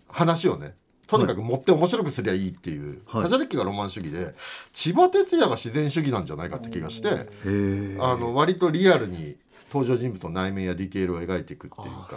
[0.08, 0.76] 話をね
[1.12, 3.24] とにかく持って面白くすりゃいいっていう、はい。
[3.24, 4.34] 梶原一騎がロマン主義で
[4.74, 7.10] 千葉哲也が自然主義なんじゃないかって気がして。
[8.00, 9.36] あの割とリアルに
[9.74, 12.08] 登場人物の内面やディテールを描いていくっていうか。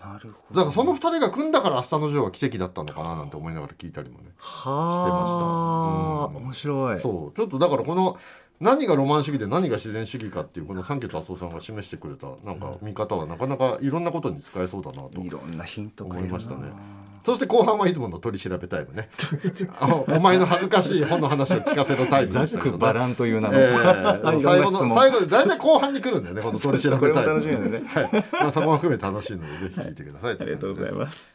[0.00, 0.56] なるほど。
[0.56, 6.42] だからその二人が組んだから「明日のジョー」は奇跡だったのかななんて思いながら聞いたりもねはあ、うん。
[6.44, 7.00] 面白い。
[7.00, 7.36] そう。
[7.36, 8.18] ちょっとだからこの
[8.60, 16.70] 何がロマン主義で何が自然主義かっていうこの三家達夫さんが示してくれたなんか見方はなかなかいろんなことに使えそうだなといろんなヒント思いましたね
[17.24, 19.08] そして後半はいつもの取り調べタイムね。
[19.78, 22.70] あお前の恥ずかしい本の話を聞かせるタイムでしたけどね。
[22.72, 27.86] くばらんという名の、えー、最後の最後で大体後半に来るんだよねこの取り調べタイムこれも楽しみなんでね。
[27.86, 28.10] はい。
[28.32, 30.36] まあそこも含めて楽しいのでぜひ聞いてください。
[30.40, 30.94] ありがとうございす。
[30.96, 31.32] ます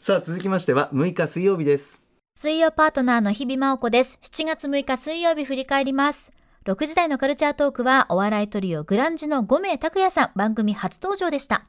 [0.00, 2.02] さあ続きましては6日水曜日です。
[2.34, 4.18] 水曜パートナーの日々真央子です。
[4.22, 6.32] 7月6日水曜日振り返ります。
[6.64, 11.64] 6時台のカルチャートークはお笑いトリオグランジの5名拓也さん番組初登場でした。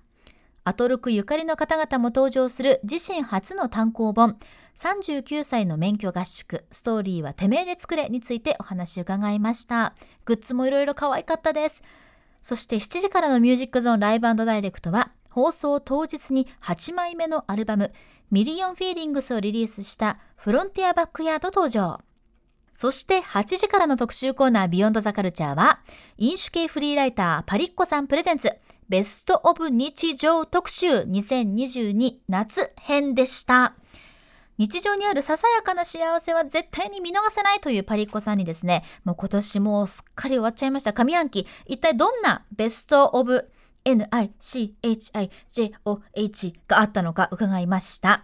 [0.69, 4.37] アトルクゆかりの方々も登場する自身初の単行本
[4.75, 9.95] 39歳の免許合宿ストーリーはてめえで作れについてお話伺いました。
[10.25, 11.81] グッズもいろいろ可愛かったです。
[12.39, 17.91] そして7時からのミュージックゾーンライブダイレクトは放送当日に8枚目のアルバム
[18.29, 21.99] ミリオンフィーリングスをリリースしたフロンティアバックヤード登場。
[22.73, 25.79] そして8時からの特集コーナービヨンドザカルチャーは
[26.19, 28.53] 飲酒系フリーライターパリッコさんプレゼンツ
[28.89, 33.75] ベストオブ日常特集2022夏編でした。
[34.57, 43.51] 日常にあるささやかな幸せは絶対に見逃せないというパリッコさんにですね、もう今年もうすっかり終わっちゃいました上半期、一体どんなベストオブ
[43.85, 45.29] NICHIJOH
[46.67, 48.23] があったのか伺いました。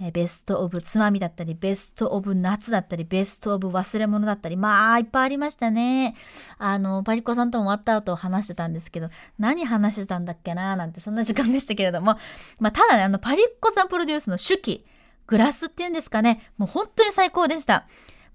[0.00, 6.14] えベストオブつまみだったり、ベストオブ夏だったり、ベストオブ忘れ物だったり、まあ、いっぱいありましたね。
[6.58, 12.16] あの、パリコさんとも終わった後話してたんですけど、何話してたんだっけななんてそんな時間でしたけれども、
[12.60, 14.84] まあ、ただね、あの、パリッコさんプロデュースの手記、
[15.26, 17.86] グラスっていうんですかね、もう本当に最高でした。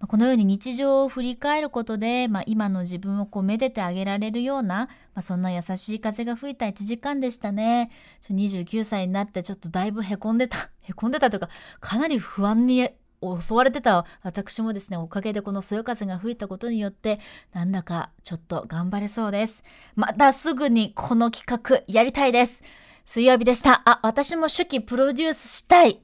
[0.07, 7.91] このように日常を振り返ることで、まあ、今の自分をこうめでてあげられるような、まあ、そんな優しい風が吹いた1時間でしたね。
[8.27, 11.49] 29歳になってちょっとだいぶへこんでた、へこんでたというか、
[11.79, 12.89] かなり不安に
[13.21, 17.19] 襲われてた私もですね、おかげでこのそよ風が吹いたことによって、
[17.53, 19.63] なんだかちょっと頑張れそうです。
[19.95, 22.63] またすぐにこの企画やりたいです。
[23.05, 23.81] 水曜日でした。
[23.85, 26.01] あ、私も初期プロデュースしたい。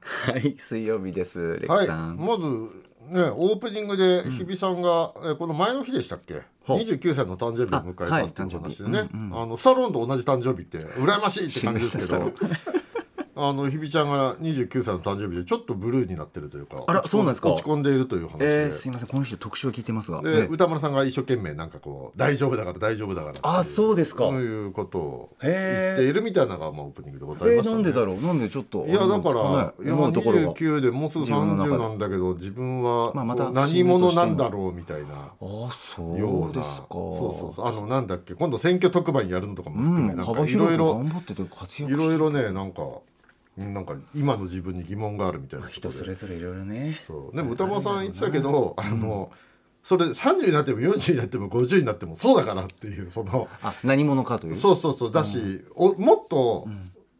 [0.00, 2.42] はい水曜日ですレはいクさん、まず
[3.10, 6.42] ねオープニングで日比さんが、えーこの前の日でしたっけ？
[6.64, 12.32] ほう29歳の誕生日を迎えたっていうあはい話でね、誕生日うんうんあのサロンと同じ誕生日って羨ましいって感じですけど
[13.38, 17.52] あの日比ちゃんが29歳の誕生日でちょっとブルーになってるというかあら落ち込そうなんですか？
[17.52, 20.22] 落ち込んでいるという話で、えー、すいませんこの人特集を聞いてますが。
[20.22, 24.24] で、え歌丸さんが一生懸命なんかこう大丈夫だから大丈夫だからあそうですか。
[24.24, 25.54] そういうことを言っ
[25.96, 27.74] ているみたいなのがまあオープニングでございえー、ました、ね。
[27.76, 28.20] なんでだろう？
[28.22, 30.52] なんでちょっといやだから、あれなんですいやね思うところが。
[30.54, 33.12] 29でもうすぐ自分の中30でなんだけど自分は
[33.52, 35.08] 何者なんだろうみたいな。
[35.40, 36.86] あそようですか。
[36.90, 37.66] そうそうそう。
[37.66, 42.82] あのなんだっけ今度選挙特番やるのとかも含め、うん、なんか幅いろいろ広く頑張ってて活躍いろいろねなんか
[43.56, 47.00] なんか今の自分に疑問があるみたいな人それぞれいろいろね。
[47.06, 47.36] そう。
[47.36, 49.30] でも歌間さん言ってたけどあの、
[49.82, 54.56] それ30になっても40になっても50になってもそうだからっていうそのあ何者かという？
[54.56, 55.12] そうそうそう。
[55.12, 56.68] だし、おもっと、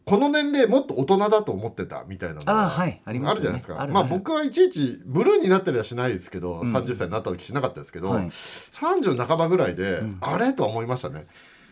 [0.04, 3.00] この年齢もっと大人だと思ってたみたいなのがあはい。
[3.04, 3.58] ありますよね。
[3.58, 3.92] るじゃないですか。
[3.92, 8.26] まあ僕はいちいちブルーになったりはしないですけど、30歳になった時しなかったですけど、はい。
[8.26, 10.52] 30半ばぐらいで、あれ？
[10.52, 11.24] とは思いましたね、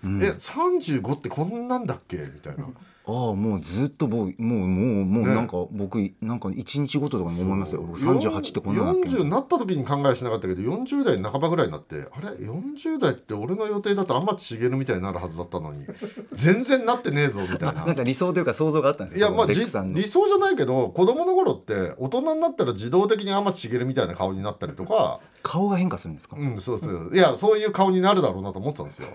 [0.05, 0.23] うん。
[0.23, 2.17] え35ってこんなんだっけ？
[2.19, 2.67] みたいな
[3.07, 7.83] ああもうずっともうもうもうもうねなんか僕なんか一日ごととかに思いますよ。
[7.83, 15.85] 僕38ってこんなんだっけ40になった時に考えしなかったけど40代半ばぐらいになってあれ？40代って俺の予定だと天地茂みたいになるはずだったのに
[16.33, 17.85] 全然なってねえぞみたいな。
[17.85, 25.21] なんか理想というか想像があったんですよいやまあ理想じゃないけど子供の頃って大人になったら自動的に天地茂みたいな顔になったりとか。
[25.43, 26.37] 顔が変化するんですか？
[26.39, 27.11] うんそうそう。
[27.13, 29.09] いやそういう顔になるだろうなと思ってたんですよ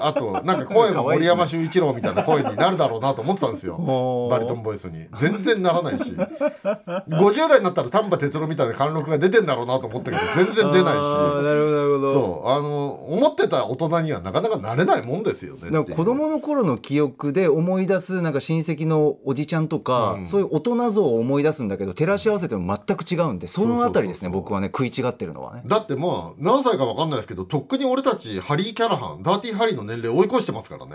[0.00, 3.76] あとなんか声も森山修一郎みたいな声になるだろうなと思ってたんですよ。
[4.30, 5.06] バリトンボイスに。
[5.18, 6.12] 全然ならないし。
[6.12, 10.82] 50代になったら丹波哲郎みたいな貫禄が出てんだろうなと思ったけど全然出ないし。
[10.82, 12.12] なるほどなるほど。
[12.12, 20.26] そうあの思ってた大人にはなかなかなれないもんですよねだから子供の頃の記憶で思い出すなんか親戚のおじちゃんとか、うん。
[20.26, 25.62] そういう大人像を思い出すんだけど照らし合わせても全く違うんでそのあたりですね僕はね食い違ってるのはね。
[25.66, 30.92] だってまあ何歳か分かんないですけどとっくに俺たちハリー・キャラハンダーティー・ハリーの年齢追い越してますからね。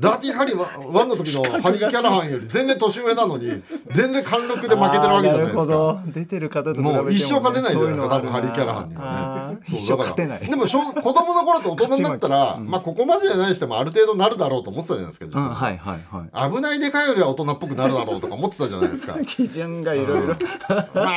[0.00, 5.66] ダーティー・ハリーはワンの時の ハリー・キャラハンより全然年上なのに全然貫禄で負けてるわけじゃないですか。
[5.66, 6.00] ど。
[6.06, 9.76] 出てる方とね、もう一生勝てないじゃないですか多分ハリー・キャラハハンにはあねー。
[9.76, 10.50] 一生そうだから勝てない。
[10.50, 15.70] でもしょ子供の頃と大人になったら、 まあここまでじゃないにしてもある程度なるだろうと思ってたじゃないですかうん、は。
[15.70, 16.52] いはいはい。
[16.52, 19.14] 危ないでかいよりは大人っぽくなるだろうとか思ってたじゃないですか。
[19.26, 20.34] 基準がいろいろ。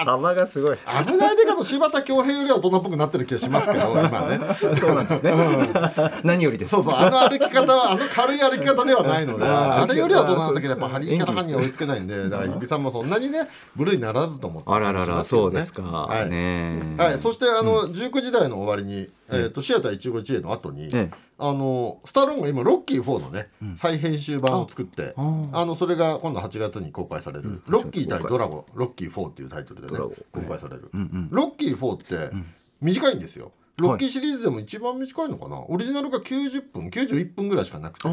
[0.06, 0.78] 幅がすごい。
[1.06, 4.40] 危ないでかと柴田恭平よりは大人っぽくなってる気がしますけど今ね。
[4.80, 5.34] そうなんですね。
[6.24, 6.72] 何よりです。
[6.72, 16.30] そうそうあの歩き方は あの軽い歩き方ではないのであれよりは大人なんだけどやっぱハリー・キャラハンには追いつけないんでだから日比さんもそんなにねブルーにならずと思ってあらららそうですか、はい。
[16.30, 17.02] ねえ。
[17.02, 21.12] はい、そしてあの、19時台の終わりに、えー、とシアター一期一会の後に、ええ。
[21.40, 29.98] あのスタローンが今ロッキー4のね、再編集版を作ってああのそれが今度8月に公開される「ロッキー対ドラゴンロッキー4」っていうタイトルでね
[30.32, 31.02] 公開される、うん。
[31.02, 31.28] うん。
[31.32, 32.36] ロッキー4って
[32.80, 38.08] 短いんですよロッキーシリーズでも一番短いのかな、オリジナルが90分91分ぐらいしかなくて。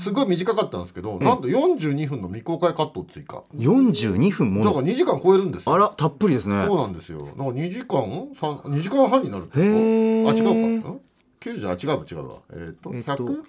[0.00, 3.44] すごい短かったんですけど、なんと42分の未公開カットを追加。
[3.56, 5.74] 42分もだからの2時間超えるんですよ。
[5.74, 6.64] あらたっぷりですね。
[6.66, 7.20] そうなんですよ。
[7.20, 10.32] なんか2時間三2時間半になるあ違
[10.80, 10.88] うか。
[10.90, 11.00] ん
[11.40, 12.36] ？90あ違う違うわ。
[12.52, 13.44] えっ、とえっと100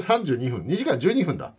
[0.00, 0.62] 132分。
[0.66, 1.52] 2時間12分だ。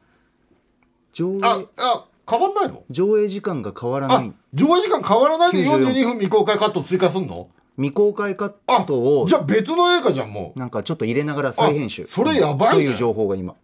[1.13, 2.83] 上あ映あ変わんないの？
[2.89, 7.47] 上映時間が変わらなあい上映時間変わらないで94 42分未公開カット追加すんの？
[7.77, 10.59] 未公開カッあトをじゃあ別の映画じゃんもう。
[10.59, 13.55] なんかちょっと入れながら再編集あそれやばいねという情報が今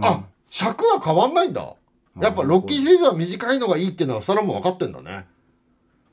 [0.00, 1.74] あ尺は変わんないんだ。
[2.20, 5.26] やっぱロッキーシリーズは短いのがいいっていうのはそれはもう分かってんだね。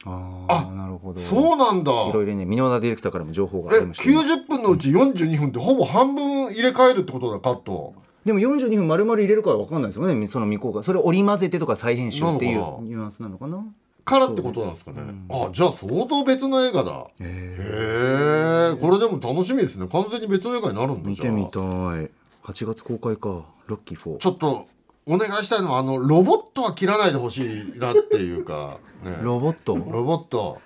[0.06, 1.92] あああなるほどそうなんだ。
[1.92, 7.94] いろいろね箕輪田ディレクターからも情報があえりましたね90分のうち42分ってほぼ半分入れ替えるってことだカット。
[8.26, 13.66] でも42分丸々入れるかは分かんないですよねその未公開それを織り交ぜてとか再編集っていうニュアンスなのかな
[14.06, 15.02] からってことなんですかね。
[15.30, 17.08] あじゃあ相当別の映画だ。
[17.20, 19.88] へへえこれでも楽しみですね。
[19.88, 21.62] 完全に別の映画になるんだ見てみたい。
[21.62, 23.46] 8月公開か。
[23.68, 24.68] ロッキー4ちょっと
[25.06, 29.76] お願いしたいのはあのロボットは切らないでほしいなっていうか、ね、ロロボット？
[29.76, 30.62] ボット。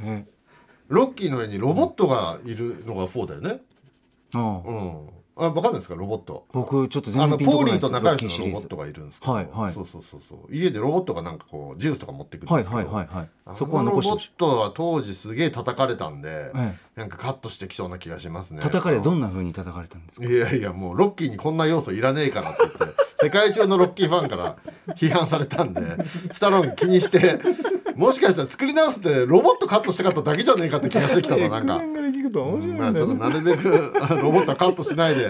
[0.00, 0.24] え？
[0.88, 3.60] ロッキーの上にロボットがいるのが4だよね。
[4.34, 5.94] ああうんあ分かんないですか？
[5.94, 6.46] ロボット。
[6.52, 9.32] 僕ちょっと全あの然ピンとポーリーこないですと仲良しのロボットがいるんですけど。
[9.32, 9.72] はいはい。
[9.74, 10.54] そうそうそうそう。
[10.54, 12.90] 家でロボットがなんかこうジュースとか持ってくるんはいですけど。
[12.90, 14.30] はいはいはいあそこはのロボ残してほしい。
[14.34, 18.60] ットは当時すげえ叩かれたんで、えなんかカットしてきそうな気がしますね。
[18.60, 20.26] 叩かれどんな風に叩かれたんですか？
[20.26, 24.56] いやいやもうロッキーにこんな要素いらねえからって言って世界中のロッキーファンから
[24.96, 25.80] 批判されたんで
[26.32, 27.40] スタローン気にして
[27.94, 31.80] もしかしたら作り直すってロボットカットしたかっただけじゃねえかって気がしてきたのなんか
[32.12, 35.24] で聞くと面白いんまあちょっとだよねなるべくあ ロボットはカットしないで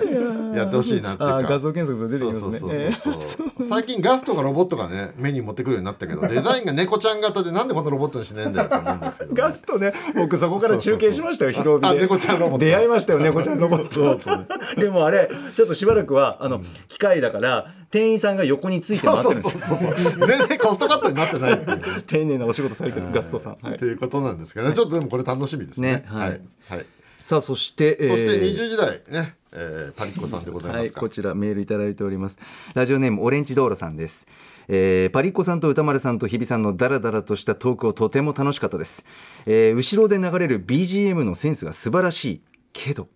[0.55, 1.37] やってほしいなっていうか。
[1.37, 3.67] あ画像検索すると出てきますね。
[3.69, 11.87] 最近ガスとかロボットがね目に持ってくるようになったけど デザインが猫ちゃん型でなんでこのロボットにしねえんだよと思うんですけどね、ガストね僕そこから中継しましたよ広帯で。
[11.89, 12.65] あ猫ちゃんロボット。
[12.65, 14.21] 出会いましたよ猫ちゃんロボット。
[14.81, 19.79] でもあれちょっとしばらくはあの機械だから店員さんが横について回ってるんですよ。
[20.27, 22.03] 全然コストカットになってないっていう。
[22.03, 23.75] 丁寧なお仕事されてるガストさん、はい。
[23.77, 24.75] っていうことなんですけどね。
[24.75, 25.87] ちょっとでもこれ楽しみですね。
[25.93, 26.87] ねはいはい、はい
[27.27, 32.39] さあそして、えーそして20時代ね、えーパリッコさんでございはい、ますか、こちらメールいただいております。
[32.73, 34.29] ラジオネームオレンジ道路さんです。
[34.69, 39.05] えーパリッコさんと歌丸さんと日比さんのダラダラとしたトークをとても楽しかったです。
[39.45, 42.41] えー後ろで流れる BGM のセンスが素晴らしい
[42.73, 43.09] けど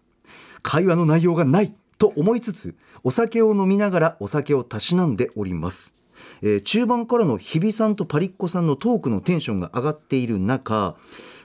[0.63, 2.75] 会話の内容がないと思いつつ
[3.05, 5.95] お酒を飲みながらお酒をたしなんでおります。
[6.43, 10.97] えー中盤からの日比さんとパリッコさんのトークのテンションが上がっている中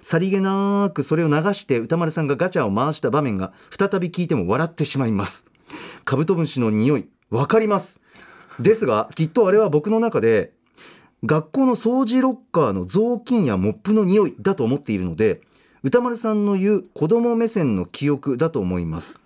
[0.05, 5.47] さりげなくそれを流して歌丸さんがガチャを回した場面が再び聞いても笑ってしまいます。
[6.03, 8.01] カブトムシの匂いわかります。
[8.59, 10.51] ですがきっとあれは僕の中で
[11.23, 15.41] 学校の掃除ロッカーの雑巾やモップの匂いだと思っているので
[15.81, 19.19] 歌丸さんの言う子供目線の記憶だと思います。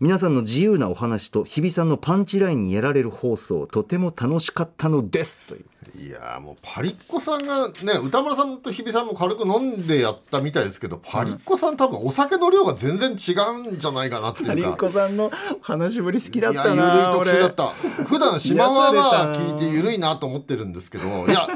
[0.00, 5.40] 皆さんの自由なお話と日比さんのパンチラインにやられる放送とても楽しかったのです。
[5.46, 5.64] という。
[5.96, 13.32] いやーもうパリッコさんがね歌丸さんと日比さんも軽く飲んでやったみたいですけどパリッコさん多分お酒の量が全然違
[13.66, 14.52] うんじゃないかなっていうか。
[14.52, 15.30] パリッコさんの
[15.60, 17.68] 話しぶり好きだったいやなゆるい特集だっ俺た
[18.04, 21.46] 普段島ワーは聞いてゆるいなと思ってるんですけどいや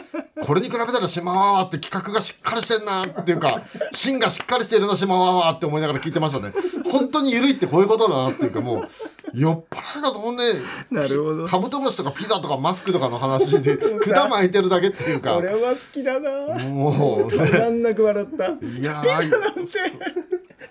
[0.49, 3.61] これに比べたら島ワーって企画がしっかりしてんなっていうか
[3.92, 6.55] 芯がしっかりしてるな島ワーって思いながら聞いてましたね。
[6.90, 8.88] 本当にゆるいってこういうことだなっていうかもう
[9.35, 10.45] 酔っ払いだと思うね。
[10.91, 11.47] なるほど。
[11.47, 13.76] カブトムシとかピザとかマスクとかの話で
[14.12, 15.37] 管巻いてるだけっていうか。
[15.37, 16.31] 俺は好きだな。
[16.64, 17.26] もう。
[17.29, 18.45] 止まんなく笑った。
[18.47, 19.31] いやー。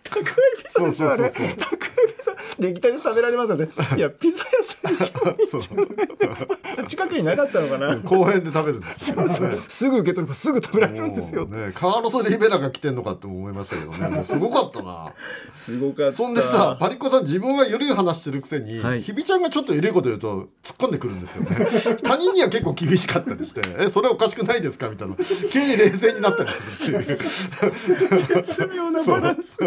[0.04, 1.58] 宅配ピザでしょあれそうそうそう。
[1.58, 2.38] 宅配ピザ。
[2.60, 3.70] 出来たて食べられますよね。
[3.98, 6.88] いやピザ屋さんに。
[6.88, 7.96] 近くになかったのかな。
[7.98, 9.58] 公園で食べるんですよ、ね。
[9.68, 14.10] すぐ受け取ればすぐ食べられるんですよね、カーロス・リベラが来てんのかって思いましたけどね。
[14.10, 15.14] もうすごかったな。
[15.56, 16.14] すごかった。
[16.14, 19.02] そんでさパリッコさん自分は緩い話してるくせに、はい。
[19.02, 21.68] ひびちゃんがちょっと緩いこと言うと突っ込んでくるんですよね。
[22.04, 25.16] 他人には結構厳しかったりして「えそれおかしくないですか?」みたいな。
[25.52, 27.18] 急に冷静になったりするっていう。
[27.18, 29.58] 絶妙なバランス。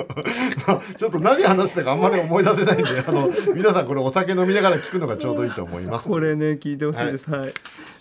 [0.66, 6.08] まあちょっと何話したかあんまり思い出せないんであの皆さんこれお酒飲みながら聞くのがちょうどいいと思います。
[6.08, 7.54] これね聞いてほしいです、はい、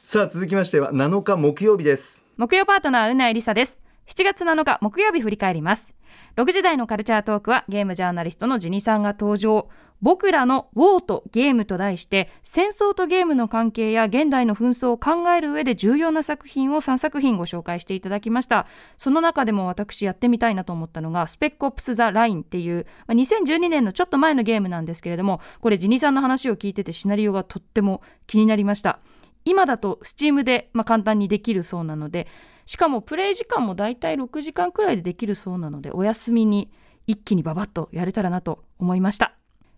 [0.06, 2.22] さあ続きましては7日木曜日です。
[2.38, 3.82] 木曜パートナーうないりさです。
[4.10, 5.94] 7月7日木曜日振り返ります
[6.36, 9.70] 6時台のカルチャートークはゲームジャーナリストのジニさんが登場。
[10.02, 18.66] 僕らのウォーとゲームと題して戦争とゲームの関係や現代の紛争を考える上で重要な作品を3作品ご紹介していただきました。
[18.98, 29.00] その中でも私やってみたいなと思ったのがスペックオプス・ザ・ラインっていうまあ2012年のちょっと前のゲームなんですけれどもこれジニさんの話を聞いててシナリオがとっても気になりました。
[29.46, 32.28] 今だと Steam で、まあ、簡単にできるそうなので
[32.70, 36.70] しかもプレイ時間もだいたい6時間くらいでできるそうなのでお休みに
[37.08, 39.34] 一気にババッとやれたらなと思いました。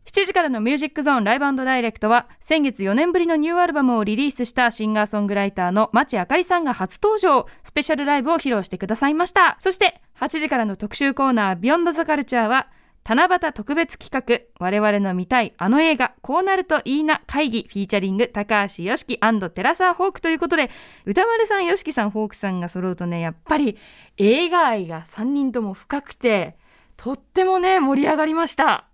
[0.08, 7.46] 7時からのミュージックゾーンライブダイレクトは先月4年ぶりのニューアルバムをリリースしたシンガーソングライターの町あかりさんが初登場。
[7.64, 9.56] スペシャルライブを披露してくださいました。
[9.62, 12.68] そして8時からの特集コーナービヨンドザカルチャーは
[13.04, 14.42] 七夕特別企画。
[14.60, 20.70] 我々の見たいあの映画こうなるといいな会議フィーチャリング高橋よしきテラサーホークということで
[21.06, 23.78] 歌丸さんよしきさんホークさんが揃うとねやっぱり
[24.18, 26.58] 映画愛が3人とも深くて
[26.96, 28.88] とってもね盛り上がりました。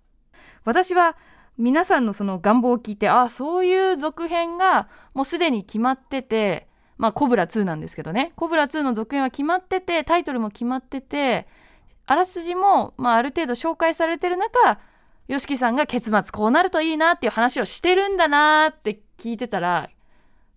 [0.64, 1.18] 私は
[1.58, 8.32] 皆さんのその願望を聞いてああそういう続編がもうすでに決まっててまあコブラ2なんですけどね。
[8.36, 11.48] コブラ2の続編は決まっててタイトルも決まってて
[12.08, 14.80] あらすじも、まあ、ある程度紹介されてる中
[15.28, 19.90] YOSHIKI さんが結末こうなるといいなっていう話をしてるんだなって聞いてたら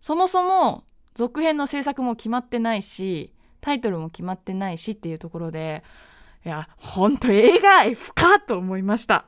[0.01, 0.85] そもそも
[1.15, 5.83] 続編の制作も決まってないしタイトルも決まってないしっていうところで
[6.47, 9.27] いやほんと映画愛深と思いました。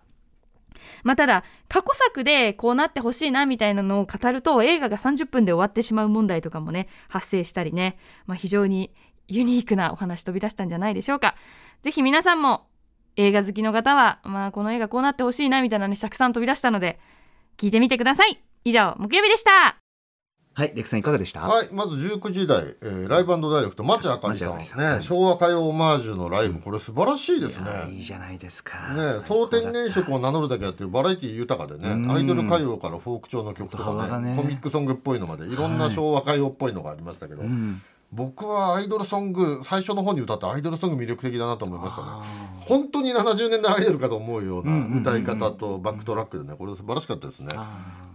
[1.05, 8.93] まあ、ただ過去作でこうなってほしいなみたいなのを語ると映画が30分で終わってしまう問題とかもね発生したりね、まあ、非常に
[9.29, 11.35] ユニークなお話飛び出したんじゃないでしょうか。
[11.83, 12.67] ぜひ皆さんも
[13.17, 16.99] 映画好きの方は、まあ、この映画こうなってほしいなみたいなのにたくさん飛び出したので
[17.59, 18.43] 聞いてみてください。
[18.65, 19.83] 以上木曜日でした。
[20.55, 24.81] はいレクさんいかがでした、はい、まず19時台、えーライブダイレクト町あかりさん町あかりさん。
[24.81, 24.99] はい。
[24.99, 26.61] ね昭和歌謡オマージュのライブ。
[26.61, 27.71] これ素晴らしいですね。
[27.91, 28.93] いいじゃないですか。
[28.93, 32.11] ね、総天然色を名乗るだけあってバラエティ豊かでねうん。
[32.13, 34.37] アイドル歌謡からフォーク調の曲とかねね。
[34.37, 37.83] コミックソングっぽいのまでいろんな昭和歌謡っぽいのがありましたけど、うん
[38.13, 42.09] 僕はアイドルソング最初の方に歌ったアイドルソング魅力的だなと思いましたね。
[42.67, 47.49] 本当に70年代アイドルかと思うような歌い方とバックトラックでねこれ素晴らしかったですね、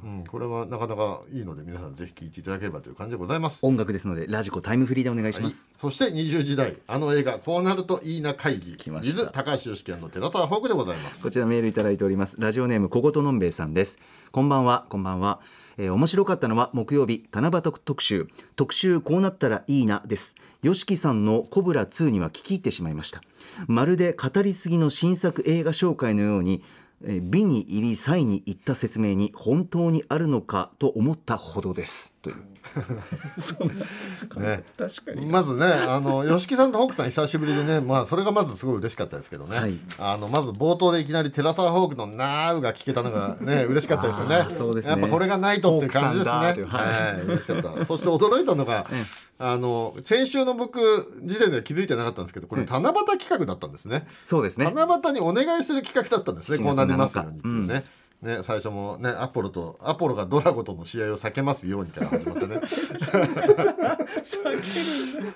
[0.03, 3.65] うん、これはなかなかいいので皆さんぜひ聴いていただければという感じでございます。
[3.65, 9.23] 音楽ですのでラジコタイムフリーでお願いします、そして20時代あの映画「こうなるといいな会議」来ました。
[9.23, 11.23] with 高橋良樹の寺澤ホークでございます。
[11.23, 12.35] こちらメールいただいております。
[12.39, 13.97] ラジオネーム小言のんべえさんです。
[14.31, 15.39] こんばんはこんばんは、
[15.77, 18.27] えー面白かったのは木曜日七夕特集。
[18.55, 20.35] 特集こうなったらいいなです。
[20.63, 23.21] YOSHIKI さんのコブラ2には聞き入ってしまいました。
[23.67, 26.63] まるで語りすぎの新作映画紹介のように
[27.21, 32.15] 美に入り際に言った説明に本当にあるのかと思ったほどです。
[32.21, 32.37] という。
[34.37, 39.77] ね確かまずねあの吉木さんとホークさん久しぶりでねまあそれがまずすごい嬉しかったですけどね、はい。
[39.99, 44.35] あのまず冒頭でいきなり寺澤ホークの「なーう」が聞けたのがね 嬉しかったですよね。
[44.35, 44.91] あーそうですね。
[44.91, 46.31] やっぱこれがないとっていう感じですね。
[46.31, 47.83] はいはい嬉しかった。
[47.85, 48.85] そして驚いたのが、
[49.39, 50.79] あの先週の僕
[51.23, 54.07] 時点では気づいてなかったんですけどこれ七夕企画だったんですね。
[54.23, 54.71] そうですね。
[54.71, 57.85] 七夕にお願いする企画だったんですね4こうなりますようにっていう7ね、
[58.19, 62.55] ね、最初もねアポロとアポロがドラゴとの試合を避けますようにから始まってね。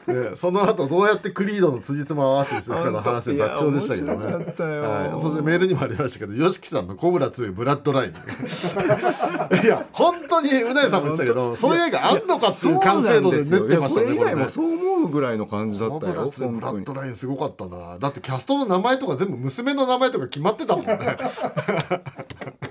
[0.07, 4.33] ねその後どうやってクリードの辻褄を合わせていくかの話は脱調でしたけどね。
[4.33, 8.13] はい、そしてメールにもありましたけど YOSHIKI さんの「コブラ2ブラッドライン」
[9.63, 14.41] いや本当にうなぎさんも言ってたけどそういう映画あんのかっていう完成度で練ってましたねこれね。
[14.41, 17.99] もそう思うぐらいの感じだったよコブラ2ブラッドラインすごかったな。
[17.99, 20.97] だってキャストの名前とか全部娘の名前とか決まってたもんね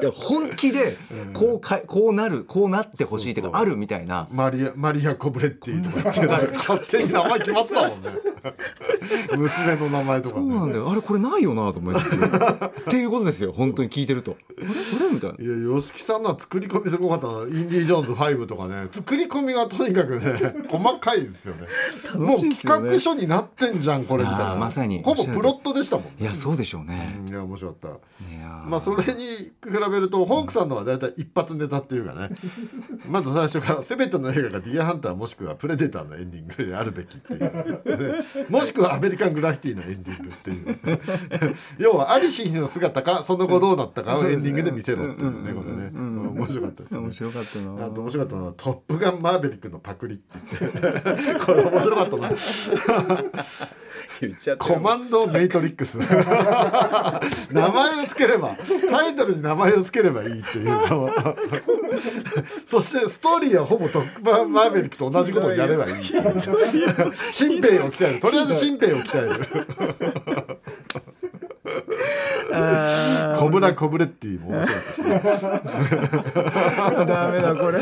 [0.00, 0.96] いや本気で
[1.32, 4.28] こうかこうなるこうなってほしいっていうかあるみたいな。
[4.30, 6.10] マリアマリア・コブレッティとか。
[6.10, 8.08] ってなんか勝手に名前決まってたもんね。
[9.36, 10.90] 娘の名前とかそうなんねだよ。
[10.90, 13.52] あれこれないよなと思ってっていうことですよ。
[13.52, 14.36] 本当に聞いてると。
[14.58, 14.70] あれあ
[15.08, 15.10] れ？
[15.14, 15.36] みたいな。
[15.44, 17.26] いや YOSHIKI さんのは作り込みすごかった。
[17.26, 18.88] な「インディ・ジョーンズ5」とかね。
[18.90, 21.62] 作り込みがとにかくね 細かいですよね。
[22.14, 22.76] もう楽しいですよね。
[22.78, 25.02] 企画書になってんじゃんこれみたいあなーまさに。
[25.02, 26.04] ほぼプロットでしたもん。
[26.06, 27.16] ねいやそうでしょうね。
[27.20, 27.88] うんいや面白かった。
[27.88, 28.68] いやー。
[28.68, 32.30] まあそれに比べるとホークさんのは大体一発ネタっていうかね。
[33.08, 38.24] まず最初から全ての映画が「ディアハンター」もしくは「プレデター」のエンディングであるべきっていう、ね。
[38.48, 41.54] もしくは「アメリカン・グラフィティ」のエンディングっていう。
[41.78, 45.90] 要はアリシーの姿かその後どうなったかをエンディングで見せろっていうねこれね。
[45.94, 46.13] うん
[46.44, 46.98] 面白かったですね。
[46.98, 47.86] 面白かったな。
[47.86, 50.78] あと面白かったのは「トップガンマーヴェリック」のパクリって言って
[51.44, 52.30] これ面白かったな。
[54.20, 55.98] 言っちゃったコマンドメイトリックス。
[55.98, 58.56] 名前をつければ
[58.90, 61.10] タイトルに名前をつければいいっていうの
[62.66, 68.20] そしてストーリーはほぼトップガンマーヴェリックと同じことをやればいい新兵を鍛える。
[68.20, 70.43] とりあえず新兵を鍛える
[73.38, 75.20] コブラコブレッティも面白かったしね
[77.06, 77.80] ダメだこれ。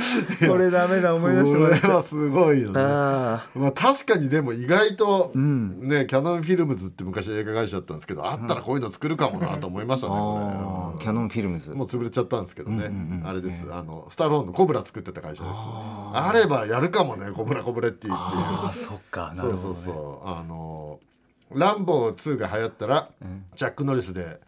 [0.48, 2.80] これダメだ思い出してこれはすごいよね。
[2.80, 5.88] あまあ確かにでも意外と、ん。
[5.88, 10.98] ねキャノンフィルムズって昔映画会社だったんですけど、あったらこういうの作るかもなと思いましたね、あこれ。
[10.98, 11.72] ーキャノンフィルムズ。
[11.72, 15.54] もう潰れちゃったんですけどね、うんうんうんあれです、あのスタローンのコブラ作ってた会社です。
[16.14, 18.12] あればやるかもねコブラコブレっていう。
[18.14, 19.32] ああそっか。
[19.34, 19.76] なそうるほどね。
[19.76, 20.98] そうそうあの
[21.54, 23.10] ランボー2が流行ったら、
[23.56, 24.40] ジャック・ノリスで、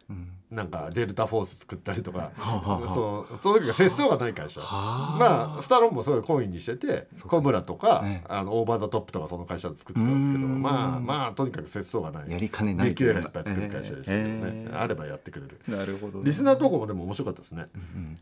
[0.50, 2.30] なんかデルタフォース作ったりとか、
[2.94, 4.60] そうその時が節操がない会社。
[4.60, 10.62] まあスタローンもすごいコインにしててコブラとか、ねあのオーバー・ザ・トップとかその会社で作ってたんですけどうん。
[10.62, 12.30] まあまあとにかく節操がない。
[12.30, 15.58] やりかねない B 級映画いっぱい作る会社ですけどね、えーあればやってくれる。
[15.68, 17.68] なるほどリスナー投稿もでも面白かったですね、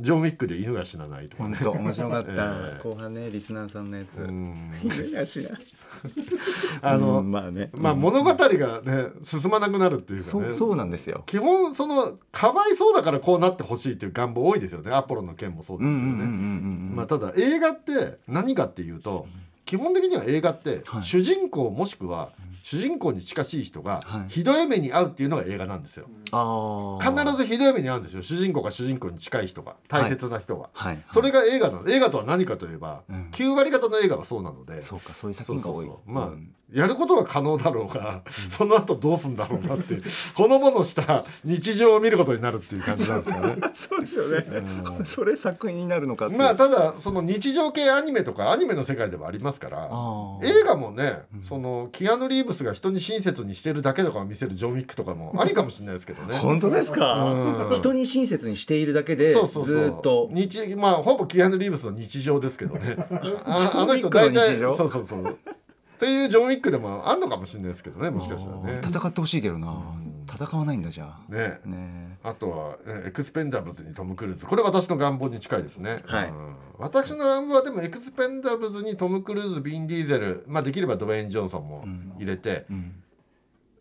[0.01, 1.59] ジョン・ウィックで犬が死なないとかね。
[1.63, 4.71] 面白かった、えー後半ねリスナーさんのやつ、うん。
[5.09, 5.59] いや知らん
[6.83, 7.71] あの、うんまあね。
[7.73, 10.53] まあ物語がね進まなくなるっていうかね。
[10.53, 11.23] そうなんですよ。
[11.27, 14.93] 基本そのかわいそうだからこうなってほしいっていう願望多いですよね。
[14.93, 19.27] アポロの件もそうですけどね、ただ映画って何かっていうと
[19.65, 21.05] 基本的には映画ってはい。
[21.05, 22.31] 主人公もしくは
[22.63, 24.29] 主人公に近しい人がはい。
[24.29, 26.07] ひどい目に遭うっていうのが映画なんですよ。
[27.01, 31.03] 必ずひどい目に遭うんですよ主人公が主人公に近い人が大切な人が、はい。
[31.11, 33.31] それが映画なの映画とは何かといえば、うん。
[33.33, 34.83] 9割方の映画はそうなので。
[34.83, 35.91] そうかそういう作品が多い。
[36.07, 36.55] まあ、うん。
[36.73, 40.03] やることは可能だろうが、その後どうすんだろうなっていう
[40.35, 43.57] ほのぼのした日常を見ることになるっていう感じなんですかね。
[43.75, 44.45] そうですよね、
[45.05, 49.91] それ作品になるのかまあただその日常系アニメとかアニメの世界ではありますから
[50.43, 56.37] 映画もね、そのキアヌ・リーブスが人に親切にしてるだけとかを見せるジョン・ウィックとかも ありかもしれないですけどね。
[56.37, 57.77] 本当ですか、うん。
[57.77, 60.29] 人に親切にしているだけでずーっと。
[60.33, 62.97] 日まあほぼキアヌ・リーブスの日常ですけどね。
[63.45, 65.23] あ あの人大体そうそうそう。
[65.25, 68.81] っていうジョン・ウィックでもあんのかもしれないですけどねもしかしたらね。
[68.83, 69.83] 戦ってほしいけどな、
[70.27, 71.33] 戦わないんだじゃあ。
[71.33, 71.61] ね。
[71.65, 72.19] ね。
[72.23, 74.47] あとはえエクスペンダブルズにトム・クルーズ。
[74.47, 76.29] これ私の願望に近いですね、はい。
[76.29, 76.57] うん。
[76.79, 81.85] 私の願望はでもエクスペンダブルズにトム・クルーズビン・ディーゼル、まあ、できればドウェイン・ジョンソンも
[82.19, 83.03] 入れて、ん。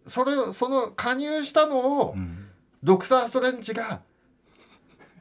[0.07, 2.15] それをその加入したのを、
[2.83, 4.01] ドクター・ストレンジが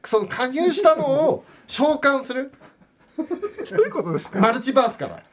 [0.05, 2.51] その加入したのを召喚する
[3.17, 4.39] どういうことですか？
[4.39, 5.23] マルチバースから。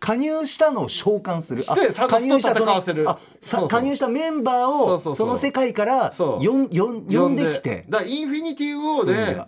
[0.00, 1.62] 加入したのを召喚する。
[1.62, 3.08] してあサノスと戦わせる。
[3.08, 3.68] あさそうそう。
[3.68, 5.14] 加入したメンバーをそうそうそう。
[5.16, 6.44] その世界からそう。
[6.44, 7.84] よんよん呼んできて。
[7.88, 9.42] だからインフィニティ・ウォーで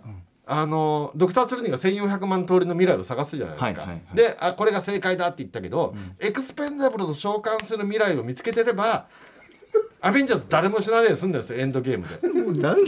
[0.47, 4.15] あのドクター・トレーニが1400万通りの未来を探すじゃないですか、はいはいはい。
[4.15, 9.07] であこれが正解だって言ったけど、エクスペンダブルと召喚する未来を見つけてれば
[10.01, 12.05] アベンジャーズ誰も死なないで済んだんですよエンドゲーム
[12.53, 12.61] で。
[12.61, 12.87] なんでも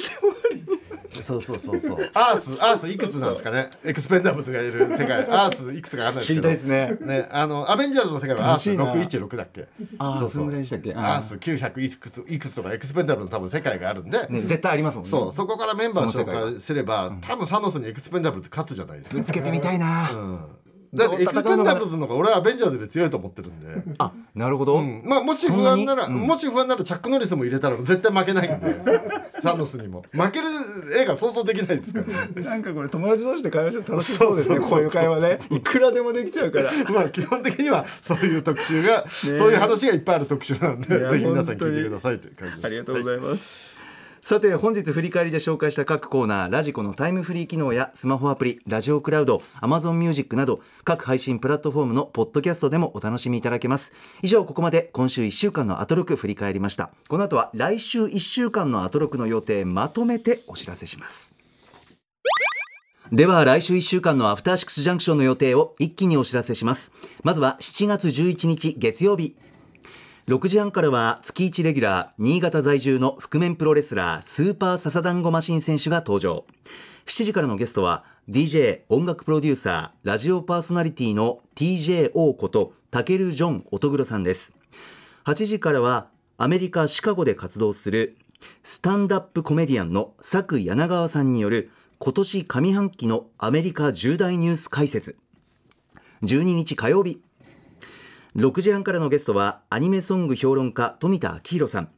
[1.23, 1.97] そうそうそうそう。
[2.13, 3.69] アースアースいくつなんですかね？
[3.83, 5.25] エクスペンダブルズがいる世界。
[5.31, 6.41] アースいくつかあるんですけど。
[6.41, 6.97] 知りたいですね。
[7.01, 9.67] ね、あのアベンジャーズの世界はアース楽しいな616だっけ？
[9.99, 10.93] あーそうそんぐらいでしたっけ？
[10.93, 15.09] アース900いくついくつとかエクスペンダブルの多分世界があるんで、ね絶対ありますもんね。
[15.09, 20.39] そうそこからメンバーを紹介すれば多分サノスにエクスペンダブルズ勝つじゃないですか、つけてみたいな、うん、
[20.93, 28.75] だってエクスペンダブルズの方が俺はアベンジャーズで強いと思ってるんで、あなるほど、うん、まあもし不安なら、もし不安ならチャック・ノリスも入れたら絶対負けないんで。
[29.41, 30.03] サノスにも。
[30.11, 30.47] 負ける
[30.99, 32.05] 映画想像できないですから。
[32.05, 35.39] ねなんかこれ友達同士で会話して楽しそうですねこういう会話ね。
[35.51, 36.71] いくらでもできちゃうから。
[36.91, 42.65] まあ基本的にはそういう特集が、そういう話がいっぱいある特集なんでぜひ皆さん聞いてくださいという感じです。
[42.65, 43.76] ありがとうございます。
[44.27, 53.93] さて本日振り返りで紹介した各コーナーラジコのタイムフリー機能やスマホアプリラジオクラウド Amazon ミュージックなど各配信プラットフォームのポッドキャストでもお楽しみいただけます。
[54.21, 56.91] 以上ここまで今週1週間のアトロク振り返りました。
[57.07, 61.33] この後は来週1週間のアトロクの予定まとめてお知らせします。
[63.09, 66.91] では来週1週間のアフターシックスジャンクションの予定を一気にお知らせします。
[67.23, 69.37] まずは7月11日月曜日。
[70.27, 76.45] 6時半からは月1レギュラー新潟在住の覆面プロレスラースーパーササダンゴマシン選手が登場。
[77.05, 84.53] 7時からのゲストは DJ 音楽プロデューサーラジオパーソナリティの TJO ことタケル・ジョン・乙黒さんです。
[85.23, 88.17] 8時からはアメリカ・シカゴで活動する
[88.63, 95.15] スタンダップコメディアンの佐久柳川さんによる今年上半期のアメリカ重大ニュース解説。
[96.23, 97.21] 12日火曜日
[98.37, 101.89] 6時半からのゲストはアニメソング評論家富田明宏さん。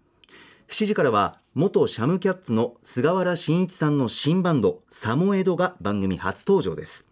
[0.69, 7.09] 7時からは元シャムキャッツの菅原慎一さんの新バンドサモエドが番組初登場です。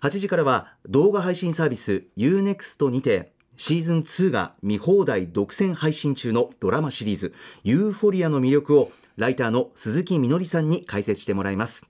[0.00, 11.86] 8時からは動画配信サービス UNEXT にてシーズン2が見放題独占配信中のドラマシリーズユーフォリアの魅力をライターの鈴木みのりさんに解説してもらいます。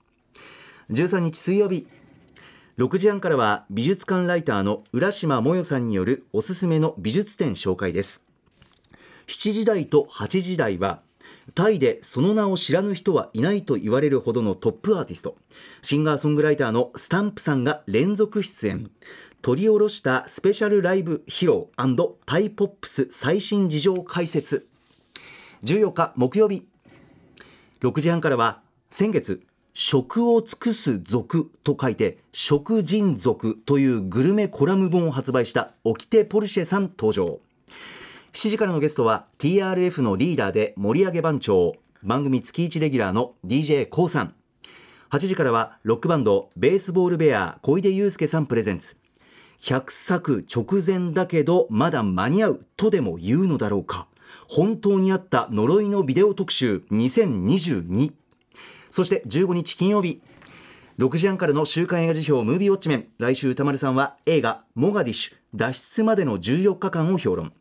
[0.89, 1.87] 13日水曜日
[2.77, 8.23] 6時半からは美術館ライターの浦島もよさんによるおすすめの美術展紹介です。
[9.25, 11.01] 7時台と8時台は
[11.55, 15.37] タイでその名を知らぬ人はいないと言われるほどのトップアーティスト。
[15.81, 18.91] シンガーソングライターのスタンプさんが連続出演。
[19.41, 21.69] 取り下ろしたスペシャルライブ披露
[22.27, 24.67] タイポップス最新事情解説。
[25.63, 26.67] 14日木曜日。
[27.81, 28.61] 6時半からは
[28.91, 29.41] 先月
[29.79, 37.39] 食を尽くす族と書いて食人族というグルメコラム本を発売したオキテポルシェさん登場。
[38.33, 44.33] 7時からのゲストは TRF のリーダーで盛り上げ番長番組月1レギュラーの d j k o さん。
[45.11, 48.97] 8時からはロックバンドベースボールベア小出祐介さんプレゼンツ。
[49.61, 54.07] 100作直前だけどまだ間に合うとでも言うのだろうか。
[54.47, 58.11] 本当にあった呪いのビデオ特集2022
[58.89, 60.21] そして15日金曜日。
[60.97, 63.07] 6時半からの週刊映画辞表ムービーウォッチメン。
[63.19, 65.35] 来週歌丸さんは映画モガディッシュ。
[65.53, 67.53] 脱出までの14日間を評論。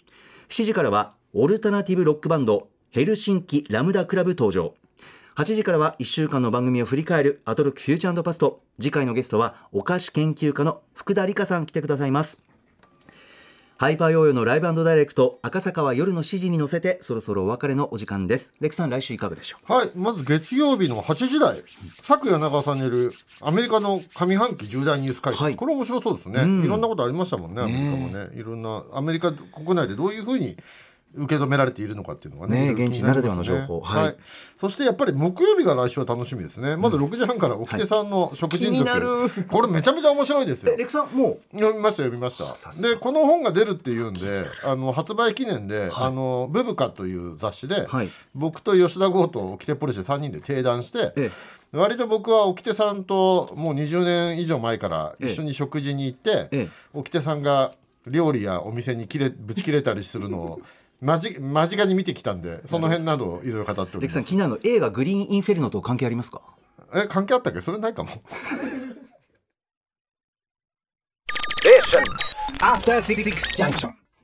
[0.48, 4.74] 7時からはオルタナティブロックバンドヘルシンキラムダクラブ登場。
[5.36, 8.62] 8時からは1週間の番組を振り返るアトロックフューチャーパスト。
[8.80, 12.42] 次回のゲストはお菓子研究家の福田理香さん来てくださいます。
[13.78, 18.54] ハイパーヨーヨーのライブダイレクト赤坂は夜の7時に乗せてそろそろお別れのお時間です。
[18.58, 19.70] レクさん来週いかがでしょう？
[19.70, 21.62] はいまず月曜日の8時台
[21.98, 23.12] 佐久柳川さんによる
[23.42, 25.56] アメリカの上半期重大ニュース会議、はい。
[25.56, 26.64] これ面白そうですね、うん。
[26.64, 28.30] いろんなことありましたもんねアメリカもね。
[28.34, 30.56] いろんなアメリカ国内でどういうふうに
[31.14, 33.80] 受け止められているのかっていうのがねね現地ならではの情報。
[33.80, 34.16] はい、はい。
[34.58, 36.76] そしてやっぱり木曜日が来週は楽しみですね。
[36.76, 39.30] まず6時半から沖手さんの食人族、気になる。
[39.48, 40.76] これめちゃめちゃ面白いですよ。
[40.76, 42.82] レクさんも読みました読みました。
[42.82, 48.10] でこの本が出るっていうんであの発売記念で「あのブブカ」という雑誌で、はい。
[48.34, 51.30] 僕と吉田剛と沖手ポルシェ3人で定談して、え
[51.72, 56.68] 割と僕は沖手さんともう20年以上前から一緒に食事に行って、ええ。
[56.92, 57.72] 沖手さんが
[58.06, 60.60] 料理やお店に切れぶち切れたりするのを
[61.00, 64.14] 間近間近に見てきたんでその辺などをいろいろ語っております。
[64.14, 66.40] さん気になるの映画グリーンインフェルノと関係ありますか？
[66.94, 67.60] え関係あったっけ？
[67.60, 68.10] それないかも。
[72.60, 74.05] After Six Junction.